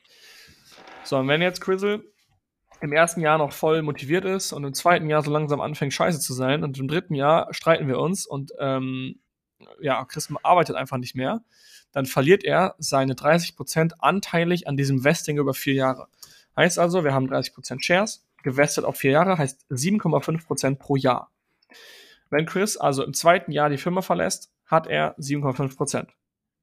[1.03, 2.03] So, und wenn jetzt Crizzle
[2.81, 6.19] im ersten Jahr noch voll motiviert ist und im zweiten Jahr so langsam anfängt, scheiße
[6.19, 9.19] zu sein und im dritten Jahr streiten wir uns und ähm,
[9.79, 11.41] ja, Chris arbeitet einfach nicht mehr,
[11.91, 16.07] dann verliert er seine 30% anteilig an diesem Vesting über vier Jahre.
[16.55, 21.31] Heißt also, wir haben 30% Shares, gewestet auf vier Jahre, heißt 7,5% pro Jahr.
[22.29, 26.07] Wenn Chris also im zweiten Jahr die Firma verlässt, hat er 7,5%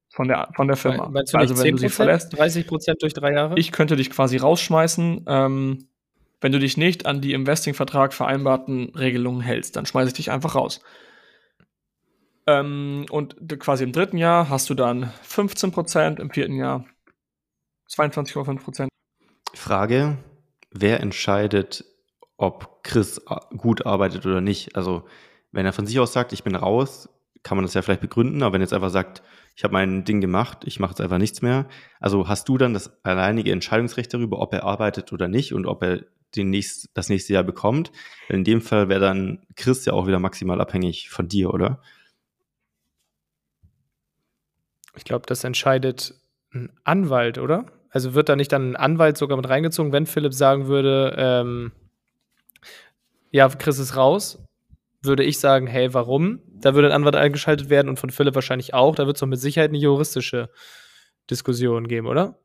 [0.09, 1.09] von der, von der Firma.
[1.09, 3.55] Meinst du also, wenn du sie verlässt, 30% durch drei Jahre?
[3.57, 5.87] Ich könnte dich quasi rausschmeißen, ähm,
[6.39, 10.55] wenn du dich nicht an die Investing-Vertrag vereinbarten Regelungen hältst, dann schmeiße ich dich einfach
[10.55, 10.81] raus.
[12.47, 16.85] Ähm, und quasi im dritten Jahr hast du dann 15 Prozent, im vierten Jahr
[17.89, 18.89] 22,5 Prozent.
[19.53, 20.17] Frage:
[20.71, 21.85] wer entscheidet,
[22.37, 23.21] ob Chris
[23.57, 24.75] gut arbeitet oder nicht?
[24.75, 25.05] Also,
[25.51, 27.09] wenn er von sich aus sagt, ich bin raus,
[27.43, 29.23] kann man das ja vielleicht begründen, aber wenn er jetzt einfach sagt,
[29.55, 31.67] ich habe mein Ding gemacht, ich mache jetzt einfach nichts mehr,
[31.99, 35.83] also hast du dann das alleinige Entscheidungsrecht darüber, ob er arbeitet oder nicht und ob
[35.83, 36.03] er
[36.35, 37.91] den nächst, das nächste Jahr bekommt.
[38.27, 41.81] In dem Fall wäre dann Chris ja auch wieder maximal abhängig von dir, oder?
[44.97, 46.15] Ich glaube, das entscheidet
[46.53, 47.65] ein Anwalt, oder?
[47.89, 51.71] Also wird da nicht dann ein Anwalt sogar mit reingezogen, wenn Philipp sagen würde, ähm,
[53.31, 54.43] ja, Chris ist raus,
[55.01, 56.41] würde ich sagen, hey, warum?
[56.47, 58.95] Da würde ein Anwalt eingeschaltet werden und von Philipp wahrscheinlich auch.
[58.95, 60.49] Da wird es doch mit Sicherheit eine juristische
[61.29, 62.39] Diskussion geben, oder?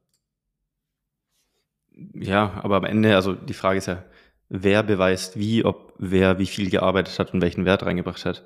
[2.14, 4.04] Ja, aber am Ende, also die Frage ist ja,
[4.48, 8.44] wer beweist wie, ob wer wie viel gearbeitet hat und welchen Wert reingebracht hat.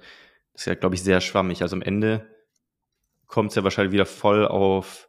[0.52, 1.62] Das ist ja, glaube ich, sehr schwammig.
[1.62, 2.26] Also am Ende
[3.26, 5.08] kommt es ja wahrscheinlich wieder voll auf,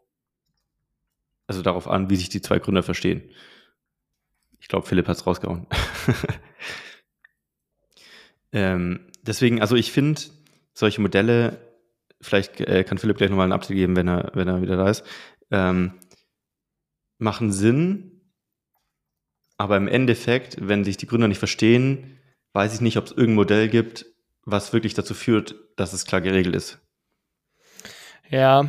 [1.47, 3.29] also darauf an, wie sich die zwei Gründer verstehen.
[4.59, 5.67] Ich glaube, Philipp hat es rausgehauen.
[8.51, 10.21] ähm, deswegen, also ich finde
[10.73, 11.61] solche Modelle,
[12.21, 14.89] vielleicht äh, kann Philipp gleich nochmal ein Update geben, wenn er, wenn er wieder da
[14.89, 15.03] ist,
[15.51, 15.93] ähm,
[17.19, 18.17] machen Sinn,
[19.57, 22.19] aber im Endeffekt, wenn sich die Gründer nicht verstehen,
[22.53, 24.05] weiß ich nicht, ob es irgendein Modell gibt,
[24.45, 26.79] was wirklich dazu führt, dass es klar geregelt ist.
[28.29, 28.67] Ja,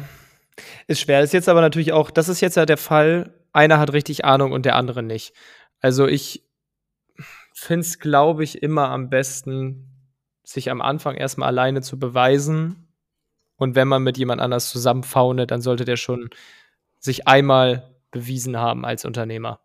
[0.86, 1.22] ist schwer.
[1.22, 4.52] Ist jetzt aber natürlich auch, das ist jetzt ja der Fall, einer hat richtig Ahnung
[4.52, 5.34] und der andere nicht.
[5.80, 6.44] Also ich
[7.54, 9.88] finde es, glaube ich, immer am besten,
[10.44, 12.88] sich am Anfang erstmal alleine zu beweisen.
[13.56, 16.30] Und wenn man mit jemand anders zusammenfaune, dann sollte der schon
[16.98, 19.60] sich einmal bewiesen haben als Unternehmer.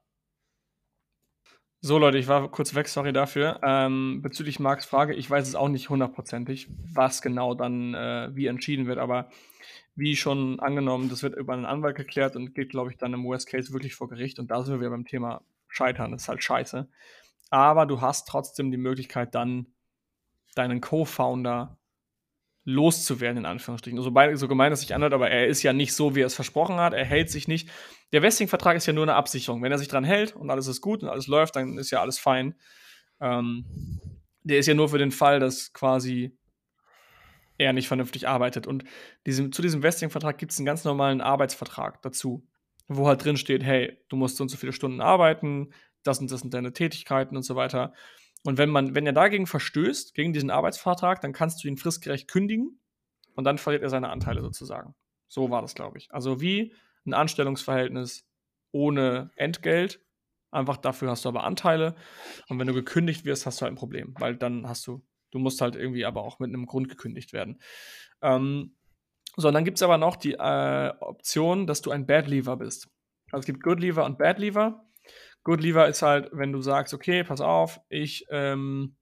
[1.85, 3.59] So, Leute, ich war kurz weg, sorry dafür.
[3.61, 8.47] Ähm, bezüglich Marks Frage, ich weiß es auch nicht hundertprozentig, was genau dann äh, wie
[8.47, 9.29] entschieden wird, aber
[9.95, 13.25] wie schon angenommen, das wird über einen Anwalt geklärt und geht, glaube ich, dann im
[13.25, 16.43] Worst Case wirklich vor Gericht und da sind wir beim Thema Scheitern, das ist halt
[16.43, 16.87] scheiße.
[17.49, 19.67] Aber du hast trotzdem die Möglichkeit, dann
[20.55, 21.77] deinen Co-Founder
[22.65, 24.01] loszuwerden, in Anführungsstrichen.
[24.01, 26.35] So, so gemein es sich anhört, aber er ist ja nicht so, wie er es
[26.35, 26.93] versprochen hat.
[26.93, 27.69] Er hält sich nicht.
[28.11, 29.61] Der Vesting-Vertrag ist ja nur eine Absicherung.
[29.61, 32.01] Wenn er sich dran hält und alles ist gut und alles läuft, dann ist ja
[32.01, 32.55] alles fein.
[33.19, 33.65] Ähm,
[34.43, 36.37] der ist ja nur für den Fall, dass quasi
[37.57, 38.67] er nicht vernünftig arbeitet.
[38.67, 38.83] Und
[39.25, 42.47] diesem, zu diesem Vesting-Vertrag gibt es einen ganz normalen Arbeitsvertrag dazu,
[42.87, 45.73] wo halt drin steht, hey, du musst so und so viele Stunden arbeiten,
[46.03, 47.93] das und das sind deine Tätigkeiten und so weiter.
[48.43, 52.27] Und wenn man, wenn er dagegen verstößt, gegen diesen Arbeitsvertrag, dann kannst du ihn fristgerecht
[52.27, 52.79] kündigen
[53.35, 54.95] und dann verliert er seine Anteile sozusagen.
[55.27, 56.11] So war das, glaube ich.
[56.11, 56.73] Also wie
[57.05, 58.27] ein Anstellungsverhältnis
[58.71, 60.01] ohne Entgelt.
[60.51, 61.95] Einfach dafür hast du aber Anteile.
[62.49, 65.03] Und wenn du gekündigt wirst, hast du halt ein Problem, weil dann hast du,
[65.33, 67.59] du musst halt irgendwie aber auch mit einem Grund gekündigt werden.
[68.21, 68.75] Ähm,
[69.35, 72.57] so, und dann gibt es aber noch die äh, Option, dass du ein Bad Leaver
[72.57, 72.89] bist.
[73.31, 74.85] Also es gibt Good Leaver und Bad Leaver.
[75.43, 78.95] Good Lever ist halt, wenn du sagst, okay, pass auf, ich ähm,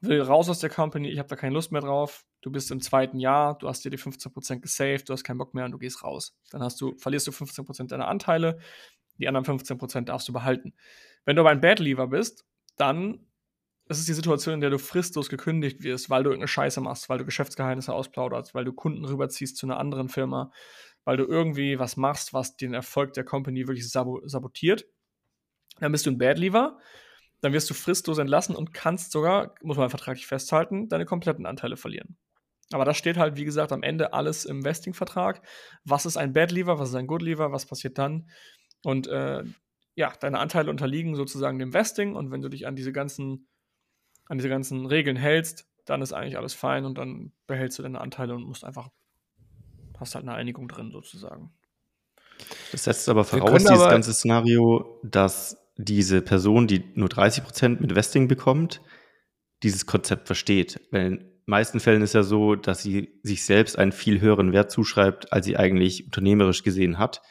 [0.00, 2.24] will raus aus der Company, ich habe da keine Lust mehr drauf.
[2.42, 5.54] Du bist im zweiten Jahr, du hast dir die 15% gesaved, du hast keinen Bock
[5.54, 6.36] mehr und du gehst raus.
[6.50, 8.58] Dann hast du, verlierst du 15% deiner Anteile,
[9.18, 10.74] die anderen 15% darfst du behalten.
[11.24, 12.44] Wenn du aber ein Bad Lever bist,
[12.76, 13.24] dann
[13.88, 17.08] ist es die Situation, in der du fristlos gekündigt wirst, weil du irgendeine Scheiße machst,
[17.08, 20.50] weil du Geschäftsgeheimnisse ausplauderst, weil du Kunden rüberziehst zu einer anderen Firma,
[21.04, 24.86] weil du irgendwie was machst, was den Erfolg der Company wirklich sabotiert
[25.80, 26.78] dann bist du ein Bad Leaver,
[27.40, 31.76] dann wirst du fristlos entlassen und kannst sogar, muss man vertraglich festhalten, deine kompletten Anteile
[31.76, 32.16] verlieren.
[32.72, 35.42] Aber das steht halt, wie gesagt, am Ende alles im Vesting-Vertrag.
[35.84, 38.30] Was ist ein Bad Leaver, was ist ein Good Leaver, was passiert dann?
[38.82, 39.44] Und äh,
[39.94, 43.48] ja, deine Anteile unterliegen sozusagen dem Vesting und wenn du dich an diese ganzen,
[44.26, 48.00] an diese ganzen Regeln hältst, dann ist eigentlich alles fein und dann behältst du deine
[48.00, 48.88] Anteile und musst einfach,
[49.98, 51.52] hast halt eine Einigung drin sozusagen.
[52.72, 57.80] Das setzt aber voraus, dieses aber ganze Szenario, dass diese Person, die nur 30 Prozent
[57.80, 58.80] mit Vesting bekommt,
[59.62, 60.80] dieses Konzept versteht.
[60.90, 64.52] Weil in den meisten Fällen ist ja so, dass sie sich selbst einen viel höheren
[64.52, 67.22] Wert zuschreibt, als sie eigentlich unternehmerisch gesehen hat.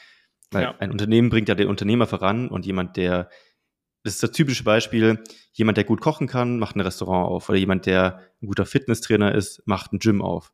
[0.51, 0.75] Weil ja.
[0.79, 3.29] ein Unternehmen bringt ja den Unternehmer voran und jemand, der,
[4.03, 5.23] das ist das typische Beispiel,
[5.53, 7.49] jemand, der gut kochen kann, macht ein Restaurant auf.
[7.49, 10.51] Oder jemand, der ein guter Fitnesstrainer ist, macht ein Gym auf.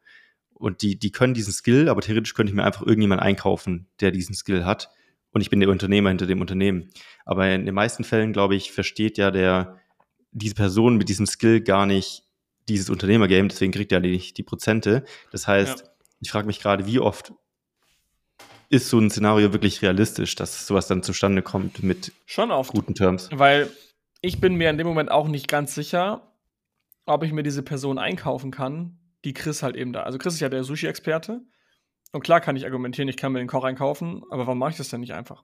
[0.53, 4.11] Und die, die können diesen Skill, aber theoretisch könnte ich mir einfach irgendjemand einkaufen, der
[4.11, 4.89] diesen Skill hat
[5.31, 6.89] und ich bin der Unternehmer hinter dem Unternehmen.
[7.25, 9.79] Aber in den meisten Fällen, glaube ich, versteht ja der,
[10.31, 12.23] diese Person mit diesem Skill gar nicht
[12.67, 15.03] dieses Unternehmergame, deswegen kriegt er nicht die Prozente.
[15.31, 15.85] Das heißt, ja.
[16.19, 17.33] ich frage mich gerade, wie oft
[18.69, 22.71] ist so ein Szenario wirklich realistisch, dass sowas dann zustande kommt mit Schon oft.
[22.71, 23.29] guten Terms?
[23.31, 23.69] Weil
[24.21, 26.33] ich bin mir in dem Moment auch nicht ganz sicher,
[27.05, 30.03] ob ich mir diese Person einkaufen kann, die Chris halt eben da.
[30.03, 31.41] Also Chris ist ja der Sushi-Experte.
[32.11, 34.77] Und klar kann ich argumentieren, ich kann mir den Koch einkaufen, aber warum mache ich
[34.77, 35.43] das denn nicht einfach?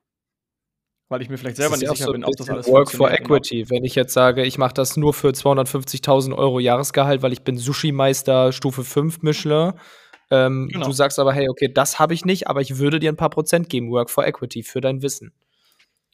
[1.07, 3.59] weil ich mir vielleicht selber nicht sicher so bin, ob das alles Work for Equity.
[3.59, 3.69] Genau.
[3.69, 7.57] Wenn ich jetzt sage, ich mache das nur für 250.000 Euro Jahresgehalt, weil ich bin
[7.57, 9.73] Sushi-Meister Stufe 5 Michelin.
[10.31, 10.87] Ähm, genau.
[10.87, 13.29] Du sagst aber, hey, okay, das habe ich nicht, aber ich würde dir ein paar
[13.29, 15.33] Prozent geben, Work for Equity, für dein Wissen.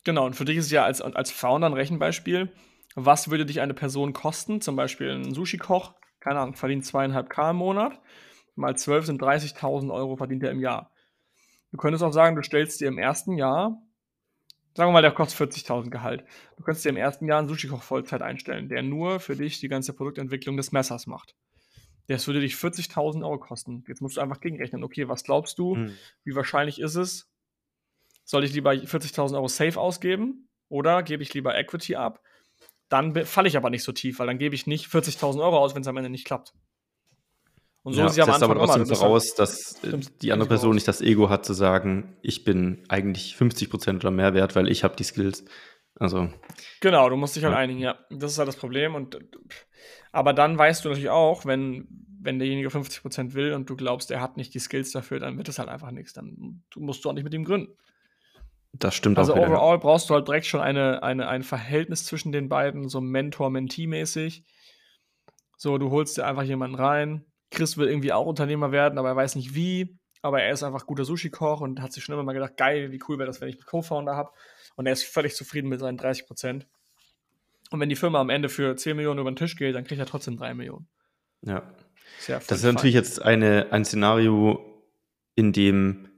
[0.03, 2.51] Genau, und für dich ist es ja als, als Founder ein Rechenbeispiel.
[2.95, 4.59] Was würde dich eine Person kosten?
[4.59, 7.99] Zum Beispiel ein Sushi-Koch, keine Ahnung, verdient zweieinhalb K im Monat.
[8.55, 10.91] Mal 12 sind 30.000 Euro verdient er im Jahr.
[11.72, 13.82] Du könntest auch sagen, du stellst dir im ersten Jahr
[14.74, 16.24] Sagen wir mal, der kostet 40.000 Gehalt.
[16.55, 19.68] Du könntest dir im ersten Jahr einen Sushi-Koch Vollzeit einstellen, der nur für dich die
[19.68, 21.36] ganze Produktentwicklung des Messers macht.
[22.07, 23.83] Das würde dich 40.000 Euro kosten.
[23.87, 24.83] Jetzt musst du einfach gegenrechnen.
[24.83, 25.75] Okay, was glaubst du?
[25.75, 25.93] Hm.
[26.23, 27.29] Wie wahrscheinlich ist es?
[28.23, 32.21] Soll ich lieber 40.000 Euro safe ausgeben oder gebe ich lieber Equity ab?
[32.89, 35.75] Dann falle ich aber nicht so tief, weil dann gebe ich nicht 40.000 Euro aus,
[35.75, 36.53] wenn es am Ende nicht klappt.
[37.83, 40.49] Und so ja, ist ja am Anfang aber trotzdem immer, voraus, dass stimmt, die andere
[40.49, 44.69] Person nicht das Ego hat zu sagen, ich bin eigentlich 50% oder mehr wert, weil
[44.69, 45.43] ich habe die Skills.
[46.01, 46.29] Also
[46.79, 47.59] genau, du musst dich halt ja.
[47.59, 47.99] einigen, ja.
[48.09, 48.95] Das ist halt das Problem.
[48.95, 49.19] Und
[50.11, 51.87] aber dann weißt du natürlich auch, wenn
[52.23, 55.47] wenn derjenige 50% will und du glaubst, er hat nicht die Skills dafür, dann wird
[55.47, 56.13] es halt einfach nichts.
[56.13, 57.75] Dann musst du auch nicht mit ihm gründen.
[58.73, 59.37] Das stimmt also auch.
[59.37, 62.99] Also overall brauchst du halt direkt schon eine, eine, ein Verhältnis zwischen den beiden, so
[62.99, 64.43] Mentor-Mentee-mäßig.
[65.57, 69.15] So, du holst dir einfach jemanden rein, Chris will irgendwie auch Unternehmer werden, aber er
[69.15, 69.99] weiß nicht wie.
[70.22, 73.01] Aber er ist einfach guter Sushi-Koch und hat sich schon immer mal gedacht, geil, wie
[73.07, 74.32] cool wäre das, wenn ich einen Co-Founder habe.
[74.76, 76.67] Und er ist völlig zufrieden mit seinen 30 Prozent.
[77.72, 79.99] Und wenn die Firma am Ende für 10 Millionen über den Tisch geht, dann kriegt
[79.99, 80.88] er trotzdem 3 Millionen.
[81.41, 81.63] Ja.
[82.28, 84.84] ja das ist natürlich jetzt eine, ein Szenario,
[85.36, 86.09] in dem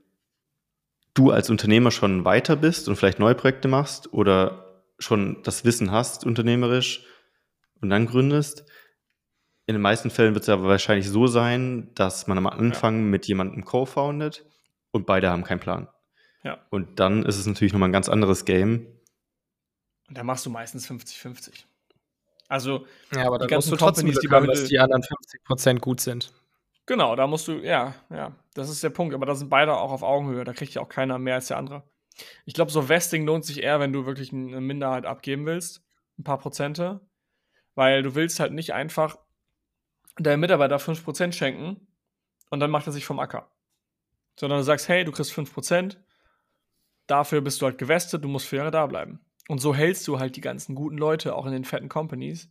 [1.13, 5.91] du als Unternehmer schon weiter bist und vielleicht neue Projekte machst oder schon das Wissen
[5.91, 7.05] hast, unternehmerisch,
[7.83, 8.65] und dann gründest.
[9.65, 13.03] In den meisten Fällen wird es aber wahrscheinlich so sein, dass man am Anfang ja.
[13.03, 14.45] mit jemandem co-foundet
[14.91, 15.87] und beide haben keinen Plan.
[16.43, 16.59] Ja.
[16.69, 18.87] Und dann ist es natürlich nochmal ein ganz anderes Game.
[20.09, 21.63] Und da machst du meistens 50-50.
[22.49, 22.85] Also,
[23.15, 25.01] ja, aber da musst du trotzdem Companies, die haben, dass die anderen
[25.47, 26.33] 50% gut sind.
[26.85, 29.15] Genau, da musst du, ja, ja, das ist der Punkt.
[29.15, 30.43] Aber da sind beide auch auf Augenhöhe.
[30.43, 31.83] Da kriegt ja auch keiner mehr als der andere.
[32.45, 35.81] Ich glaube, so Vesting lohnt sich eher, wenn du wirklich eine Minderheit abgeben willst.
[36.19, 36.99] Ein paar Prozente.
[37.75, 39.17] Weil du willst halt nicht einfach
[40.17, 41.87] deinem Mitarbeiter 5% schenken
[42.49, 43.51] und dann macht er sich vom Acker.
[44.39, 45.97] Sondern du sagst, hey, du kriegst 5%,
[47.07, 49.19] dafür bist du halt gewestet, du musst vier Jahre da bleiben.
[49.47, 52.49] Und so hältst du halt die ganzen guten Leute auch in den fetten Companies,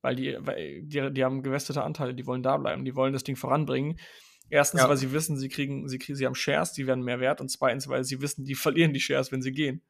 [0.00, 3.24] weil die, weil die, die haben gewestete Anteile, die wollen da bleiben, die wollen das
[3.24, 3.98] Ding voranbringen.
[4.48, 4.88] Erstens, ja.
[4.88, 7.40] weil sie wissen, sie kriegen, sie kriegen, sie haben Shares, die werden mehr wert.
[7.40, 9.82] Und zweitens, weil sie wissen, die verlieren die Shares, wenn sie gehen.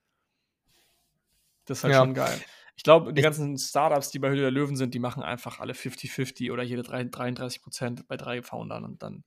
[1.65, 2.01] Das ist halt ja.
[2.01, 2.41] schon geil.
[2.77, 5.75] Ich glaube, die ganzen Startups, die bei Höhle der Löwen sind, die machen einfach alle
[5.75, 9.25] 50-50 oder jede 33 Prozent bei drei Foundern und dann,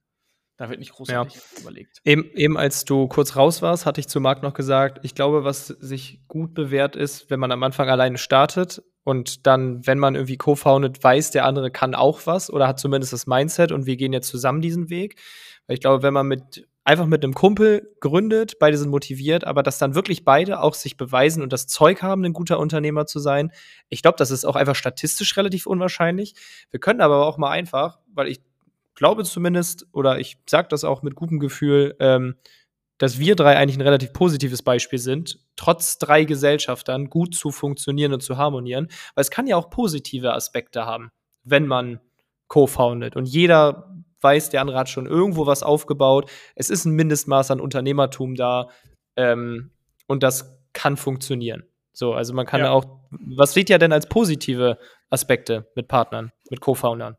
[0.58, 1.62] da wird nicht großartig ja.
[1.62, 2.02] überlegt.
[2.04, 5.44] Eben, eben als du kurz raus warst, hatte ich zu Marc noch gesagt, ich glaube,
[5.44, 10.16] was sich gut bewährt ist, wenn man am Anfang alleine startet und dann, wenn man
[10.16, 13.98] irgendwie co-founded, weiß, der andere kann auch was oder hat zumindest das Mindset und wir
[13.98, 15.22] gehen jetzt zusammen diesen Weg.
[15.68, 19.64] Weil ich glaube, wenn man mit einfach mit einem Kumpel gründet, beide sind motiviert, aber
[19.64, 23.20] dass dann wirklich beide auch sich beweisen und das Zeug haben, ein guter Unternehmer zu
[23.20, 23.52] sein.
[23.90, 26.36] Ich glaube, das ist auch einfach statistisch relativ unwahrscheinlich.
[26.70, 28.42] Wir können aber auch mal einfach, weil ich
[28.94, 32.36] glaube zumindest, oder ich sage das auch mit gutem Gefühl, ähm,
[33.00, 38.14] dass wir drei eigentlich ein relativ positives Beispiel sind, trotz drei Gesellschaftern gut zu funktionieren
[38.14, 41.10] und zu harmonieren, weil es kann ja auch positive Aspekte haben,
[41.44, 42.00] wenn man
[42.48, 46.30] co-foundet und jeder weiß, der andere hat schon irgendwo was aufgebaut.
[46.56, 48.70] Es ist ein Mindestmaß an Unternehmertum da
[49.16, 49.72] ähm,
[50.08, 51.64] und das kann funktionieren.
[51.94, 52.72] So, also man kann ja.
[52.72, 54.78] auch, was seht ihr denn als positive
[55.10, 57.16] Aspekte mit Partnern, mit Co-Foundern?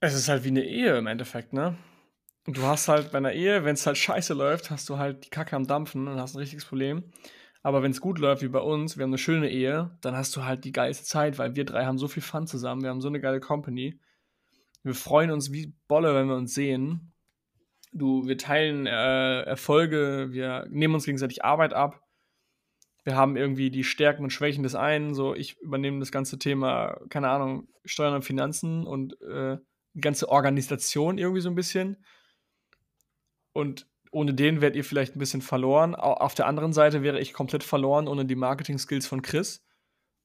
[0.00, 1.76] Es ist halt wie eine Ehe im Endeffekt, ne?
[2.46, 5.26] Und du hast halt bei einer Ehe, wenn es halt scheiße läuft, hast du halt
[5.26, 7.04] die Kacke am Dampfen und hast ein richtiges Problem.
[7.62, 10.34] Aber wenn es gut läuft, wie bei uns, wir haben eine schöne Ehe, dann hast
[10.34, 13.02] du halt die geilste Zeit, weil wir drei haben so viel Fun zusammen, wir haben
[13.02, 14.00] so eine geile Company.
[14.82, 17.12] Wir freuen uns wie Bolle, wenn wir uns sehen.
[17.92, 22.00] Du, wir teilen äh, Erfolge, wir nehmen uns gegenseitig Arbeit ab.
[23.04, 25.14] Wir haben irgendwie die Stärken und Schwächen des einen.
[25.14, 29.58] So, ich übernehme das ganze Thema, keine Ahnung, Steuern und Finanzen und äh,
[29.94, 32.04] die ganze Organisation irgendwie so ein bisschen.
[33.52, 35.94] Und ohne den werdet ihr vielleicht ein bisschen verloren.
[35.94, 39.64] Auf der anderen Seite wäre ich komplett verloren ohne die Marketing-Skills von Chris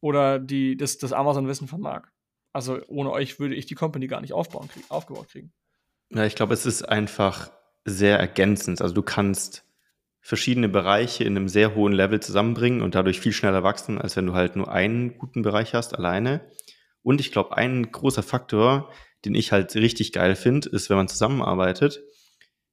[0.02, 2.12] oder die, das, das Amazon-Wissen von Marc.
[2.56, 5.52] Also ohne euch würde ich die Company gar nicht aufbauen, krieg, aufgebaut kriegen.
[6.10, 7.52] Ja, ich glaube, es ist einfach
[7.84, 8.82] sehr ergänzend.
[8.82, 9.66] Also du kannst
[10.22, 14.26] verschiedene Bereiche in einem sehr hohen Level zusammenbringen und dadurch viel schneller wachsen, als wenn
[14.26, 16.50] du halt nur einen guten Bereich hast, alleine.
[17.02, 18.90] Und ich glaube, ein großer Faktor,
[19.26, 22.02] den ich halt richtig geil finde, ist, wenn man zusammenarbeitet,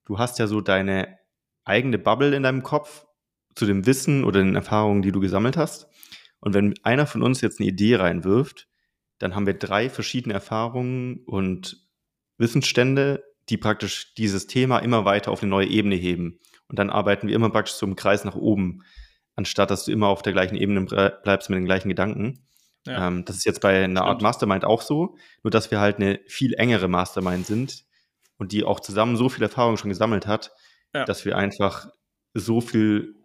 [0.05, 1.19] du hast ja so deine
[1.65, 3.05] eigene Bubble in deinem Kopf,
[3.57, 5.89] zu dem Wissen oder den Erfahrungen, die du gesammelt hast.
[6.39, 8.69] Und wenn einer von uns jetzt eine Idee reinwirft,
[9.19, 11.79] dann haben wir drei verschiedene Erfahrungen und
[12.39, 16.41] Wissensstände, die praktisch dieses Thema immer weiter auf eine neue Ebene heben.
[16.69, 18.83] Und dann arbeiten wir immer praktisch so im Kreis nach oben,
[19.35, 22.47] anstatt dass du immer auf der gleichen Ebene bleibst mit den gleichen Gedanken.
[22.87, 23.09] Ja.
[23.09, 24.09] Ähm, das ist jetzt bei einer Stimmt.
[24.09, 27.85] Art Mastermind auch so, nur dass wir halt eine viel engere Mastermind sind
[28.39, 30.53] und die auch zusammen so viel Erfahrung schon gesammelt hat,
[30.95, 31.05] ja.
[31.05, 31.89] dass wir einfach
[32.35, 33.22] so viel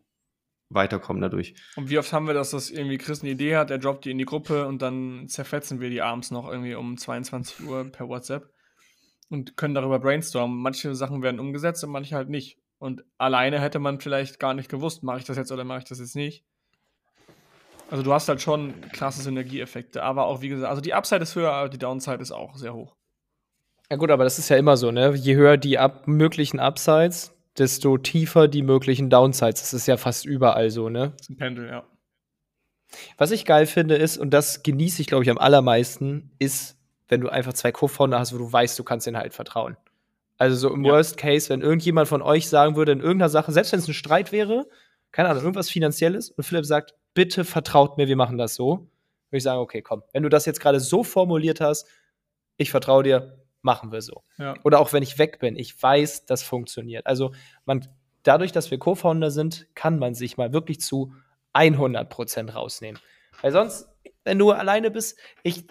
[0.70, 1.56] weiterkommen dadurch.
[1.76, 4.12] Und wie oft haben wir das, dass irgendwie Chris eine Idee hat, er droppt die
[4.12, 8.10] in die Gruppe und dann zerfetzen wir die abends noch irgendwie um 22 Uhr per
[8.10, 8.50] WhatsApp
[9.30, 10.58] und können darüber brainstormen.
[10.58, 12.60] Manche Sachen werden umgesetzt und manche halt nicht.
[12.80, 15.86] Und alleine hätte man vielleicht gar nicht gewusst, mache ich das jetzt oder mache ich
[15.86, 16.44] das jetzt nicht.
[17.90, 21.36] Also du hast halt schon klasse Synergieeffekte, aber auch wie gesagt, also die Upside ist
[21.36, 22.96] höher, aber die Downside ist auch sehr hoch.
[23.90, 25.14] Ja gut, aber das ist ja immer so, ne?
[25.16, 29.62] Je höher die up möglichen Upsides, desto tiefer die möglichen Downsides.
[29.62, 31.14] Das ist ja fast überall so, ne?
[31.18, 31.84] Das ist ein Pendel, ja.
[33.18, 36.78] Was ich geil finde ist, und das genieße ich, glaube ich, am allermeisten, ist,
[37.08, 39.78] wenn du einfach zwei Co-Founder hast, wo du weißt, du kannst denen halt vertrauen.
[40.38, 40.94] Also so im ja.
[40.94, 43.94] Worst Case, wenn irgendjemand von euch sagen würde, in irgendeiner Sache, selbst wenn es ein
[43.94, 44.68] Streit wäre,
[45.12, 48.90] keine Ahnung, irgendwas Finanzielles, und Philipp sagt, bitte vertraut mir, wir machen das so,
[49.30, 51.88] würde ich sagen, okay, komm, wenn du das jetzt gerade so formuliert hast,
[52.58, 54.24] ich vertraue dir, machen wir so.
[54.38, 54.56] Ja.
[54.64, 57.06] Oder auch wenn ich weg bin, ich weiß, das funktioniert.
[57.06, 57.34] Also
[57.66, 57.88] man,
[58.24, 61.14] dadurch, dass wir Co-Founder sind, kann man sich mal wirklich zu
[61.54, 63.02] 100% rausnehmen.
[63.42, 63.88] Weil sonst,
[64.24, 65.66] wenn du alleine bist, ich,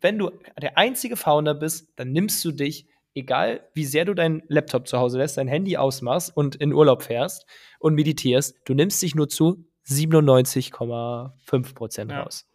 [0.00, 0.30] wenn du
[0.60, 4.98] der einzige Founder bist, dann nimmst du dich, egal wie sehr du deinen Laptop zu
[4.98, 7.46] Hause lässt, dein Handy ausmachst und in Urlaub fährst
[7.78, 12.22] und meditierst, du nimmst dich nur zu 97,5% ja.
[12.22, 12.46] raus.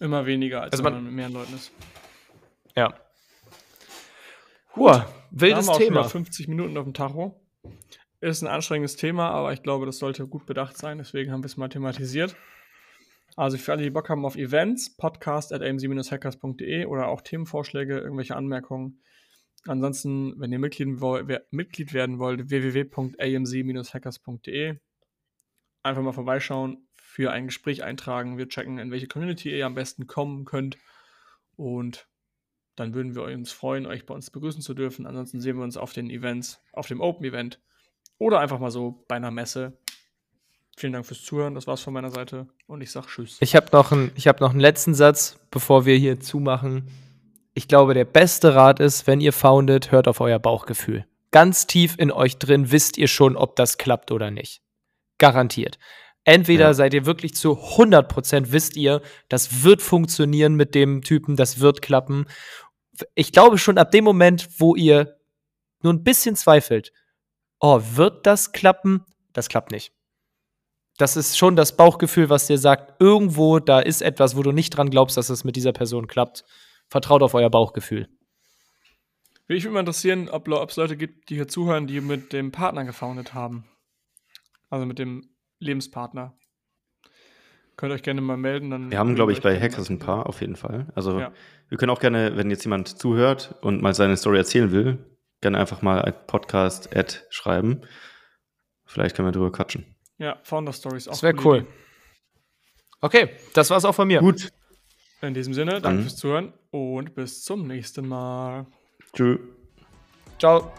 [0.00, 1.70] Immer weniger, als also man, man mit mehreren Leuten ist.
[2.76, 2.94] Ja.
[4.72, 6.04] Gut, wildes haben wir Thema.
[6.04, 7.40] 50 Minuten auf dem Tacho.
[8.20, 10.98] Ist ein anstrengendes Thema, aber ich glaube, das sollte gut bedacht sein.
[10.98, 12.36] Deswegen haben wir es mal thematisiert.
[13.36, 18.36] Also für alle, die Bock haben auf Events, podcast at amc-hackers.de oder auch Themenvorschläge, irgendwelche
[18.36, 19.02] Anmerkungen.
[19.66, 21.00] Ansonsten, wenn ihr Mitglied,
[21.50, 24.78] Mitglied werden wollt, www.amc-hackers.de.
[25.82, 28.36] Einfach mal vorbeischauen, für ein Gespräch eintragen.
[28.38, 30.76] Wir checken, in welche Community ihr am besten kommen könnt.
[31.56, 32.08] Und
[32.80, 35.06] dann würden wir uns freuen, euch bei uns begrüßen zu dürfen.
[35.06, 37.60] Ansonsten sehen wir uns auf den Events, auf dem Open Event
[38.18, 39.74] oder einfach mal so bei einer Messe.
[40.76, 41.54] Vielen Dank fürs Zuhören.
[41.54, 43.36] Das war's von meiner Seite und ich sag Tschüss.
[43.40, 46.88] Ich habe noch, ein, hab noch einen letzten Satz, bevor wir hier zumachen.
[47.52, 51.04] Ich glaube, der beste Rat ist, wenn ihr foundet, hört auf euer Bauchgefühl.
[51.32, 54.62] Ganz tief in euch drin wisst ihr schon, ob das klappt oder nicht.
[55.18, 55.78] Garantiert.
[56.24, 56.74] Entweder ja.
[56.74, 61.82] seid ihr wirklich zu 100% wisst ihr, das wird funktionieren mit dem Typen, das wird
[61.82, 62.26] klappen
[63.14, 65.18] ich glaube schon ab dem Moment, wo ihr
[65.82, 66.92] nur ein bisschen zweifelt,
[67.60, 69.04] oh, wird das klappen?
[69.32, 69.92] Das klappt nicht.
[70.98, 74.70] Das ist schon das Bauchgefühl, was dir sagt, irgendwo, da ist etwas, wo du nicht
[74.70, 76.44] dran glaubst, dass es mit dieser Person klappt.
[76.88, 78.08] Vertraut auf euer Bauchgefühl.
[79.48, 82.84] Mich würde mal interessieren, ob es Leute gibt, die hier zuhören, die mit dem Partner
[82.84, 83.64] gefoundet haben.
[84.68, 86.36] Also mit dem Lebenspartner.
[87.80, 88.68] Könnt ihr euch gerne mal melden.
[88.68, 90.88] Dann wir haben, glaube ich, bei Hackers ein paar auf jeden Fall.
[90.94, 91.32] Also ja.
[91.70, 94.98] wir können auch gerne, wenn jetzt jemand zuhört und mal seine Story erzählen will,
[95.40, 97.80] gerne einfach mal ein Podcast-Ad schreiben.
[98.84, 99.96] Vielleicht können wir drüber quatschen.
[100.18, 101.12] Ja, Founder Stories auch.
[101.12, 101.66] Das wäre cool.
[103.00, 104.20] Okay, das war's auch von mir.
[104.20, 104.50] Gut.
[105.22, 108.66] In diesem Sinne, danke fürs Zuhören und bis zum nächsten Mal.
[109.14, 109.38] Tschüss.
[110.38, 110.70] Ciao.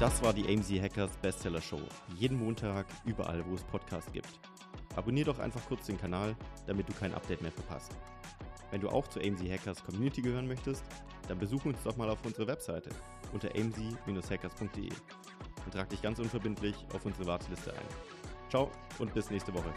[0.00, 1.80] Das war die AMZ Hackers Bestseller Show.
[2.18, 4.28] Jeden Montag, überall, wo es Podcasts gibt.
[4.96, 6.36] Abonnier doch einfach kurz den Kanal,
[6.66, 7.92] damit du kein Update mehr verpasst.
[8.70, 10.84] Wenn du auch zur AMZ Hackers Community gehören möchtest,
[11.28, 12.90] dann besuch uns doch mal auf unsere Webseite
[13.32, 14.88] unter amz-hackers.de
[15.64, 17.86] und trag dich ganz unverbindlich auf unsere Warteliste ein.
[18.50, 19.72] Ciao und bis nächste Woche.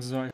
[0.00, 0.28] So.